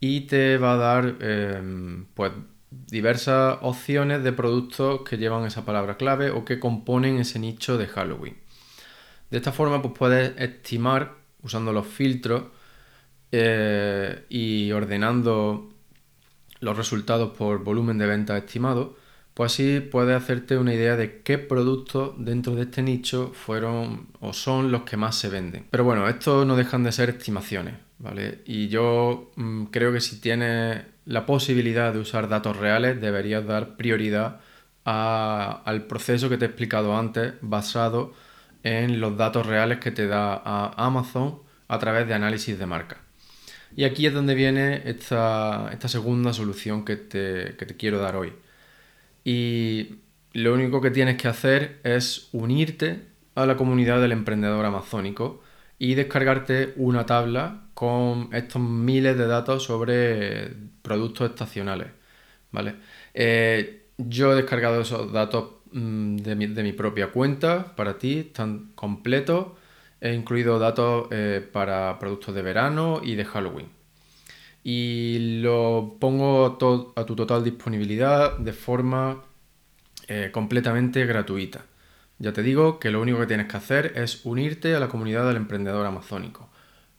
y 0.00 0.22
te 0.22 0.58
va 0.58 0.74
a 0.74 0.76
dar 0.76 1.16
em, 1.20 2.06
pues, 2.14 2.32
diversas 2.70 3.58
opciones 3.62 4.22
de 4.24 4.32
productos 4.32 5.02
que 5.08 5.18
llevan 5.18 5.44
esa 5.46 5.64
palabra 5.64 5.96
clave 5.96 6.30
o 6.30 6.44
que 6.44 6.60
componen 6.60 7.18
ese 7.18 7.38
nicho 7.38 7.78
de 7.78 7.86
Halloween. 7.86 8.43
De 9.34 9.38
esta 9.38 9.50
forma 9.50 9.82
pues, 9.82 9.94
puedes 9.98 10.40
estimar, 10.40 11.16
usando 11.42 11.72
los 11.72 11.88
filtros 11.88 12.44
eh, 13.32 14.26
y 14.28 14.70
ordenando 14.70 15.70
los 16.60 16.76
resultados 16.76 17.36
por 17.36 17.64
volumen 17.64 17.98
de 17.98 18.06
venta 18.06 18.38
estimado, 18.38 18.96
pues 19.34 19.52
así 19.52 19.80
puedes 19.80 20.16
hacerte 20.16 20.56
una 20.56 20.72
idea 20.72 20.94
de 20.94 21.22
qué 21.22 21.38
productos 21.38 22.14
dentro 22.16 22.54
de 22.54 22.62
este 22.62 22.82
nicho 22.82 23.32
fueron 23.34 24.06
o 24.20 24.32
son 24.32 24.70
los 24.70 24.82
que 24.82 24.96
más 24.96 25.16
se 25.16 25.30
venden. 25.30 25.66
Pero 25.68 25.82
bueno, 25.82 26.08
esto 26.08 26.44
no 26.44 26.54
dejan 26.54 26.84
de 26.84 26.92
ser 26.92 27.10
estimaciones, 27.10 27.74
¿vale? 27.98 28.42
Y 28.46 28.68
yo 28.68 29.32
mm, 29.34 29.64
creo 29.64 29.92
que 29.92 30.00
si 30.00 30.20
tienes 30.20 30.80
la 31.06 31.26
posibilidad 31.26 31.92
de 31.92 31.98
usar 31.98 32.28
datos 32.28 32.56
reales, 32.56 33.00
deberías 33.00 33.44
dar 33.44 33.76
prioridad 33.76 34.42
al 34.84 35.86
proceso 35.88 36.28
que 36.28 36.38
te 36.38 36.44
he 36.44 36.48
explicado 36.48 36.96
antes, 36.96 37.34
basado 37.40 38.12
en 38.64 39.00
los 39.00 39.16
datos 39.16 39.46
reales 39.46 39.78
que 39.78 39.92
te 39.92 40.08
da 40.08 40.42
Amazon 40.76 41.38
a 41.68 41.78
través 41.78 42.08
de 42.08 42.14
análisis 42.14 42.58
de 42.58 42.66
marca. 42.66 42.98
Y 43.76 43.84
aquí 43.84 44.06
es 44.06 44.12
donde 44.12 44.34
viene 44.34 44.82
esta, 44.84 45.70
segunda 45.86 46.32
solución 46.32 46.84
que 46.84 46.96
te 46.96 47.76
quiero 47.76 47.98
dar 47.98 48.16
hoy 48.16 48.32
y 49.24 49.96
lo 50.34 50.52
único 50.54 50.80
que 50.80 50.90
tienes 50.90 51.16
que 51.16 51.28
hacer 51.28 51.80
es 51.82 52.28
unirte 52.32 53.06
a 53.34 53.46
la 53.46 53.56
comunidad 53.56 54.00
del 54.00 54.12
emprendedor 54.12 54.64
amazónico 54.66 55.42
y 55.78 55.94
descargarte 55.94 56.74
una 56.76 57.06
tabla 57.06 57.62
con 57.74 58.28
estos 58.32 58.62
miles 58.62 59.16
de 59.16 59.26
datos 59.26 59.64
sobre 59.64 60.52
productos 60.82 61.30
estacionales. 61.30 61.88
¿vale? 62.52 62.76
Eh, 63.14 63.86
yo 63.96 64.32
he 64.32 64.36
descargado 64.36 64.82
esos 64.82 65.12
datos 65.12 65.54
mm, 65.74 66.16
de 66.16 66.62
mi, 66.62 66.72
propia 66.72 67.08
cuenta 67.12 67.74
para 67.76 67.98
ti, 67.98 68.20
están 68.20 68.72
completos. 68.74 69.48
He 70.00 70.14
incluido 70.14 70.58
datos 70.58 71.08
eh, 71.10 71.46
para 71.52 71.98
productos 71.98 72.34
de 72.34 72.42
verano 72.42 73.00
y 73.02 73.14
de 73.16 73.24
Halloween 73.24 73.68
y 74.64 75.40
lo 75.42 75.96
pongo 76.00 76.58
a 76.96 77.04
tu 77.04 77.14
total 77.14 77.44
disponibilidad 77.44 78.38
de 78.38 78.54
forma 78.54 79.22
eh, 80.08 80.30
completamente 80.32 81.04
gratuita. 81.04 81.66
Ya 82.18 82.32
te 82.32 82.42
digo 82.42 82.80
que 82.80 82.90
lo 82.90 83.02
único 83.02 83.20
que 83.20 83.26
tienes 83.26 83.46
que 83.46 83.58
hacer 83.58 83.92
es 83.96 84.24
unirte 84.24 84.74
a 84.74 84.80
la 84.80 84.88
comunidad 84.88 85.28
del 85.28 85.36
emprendedor 85.36 85.84
amazónico. 85.84 86.48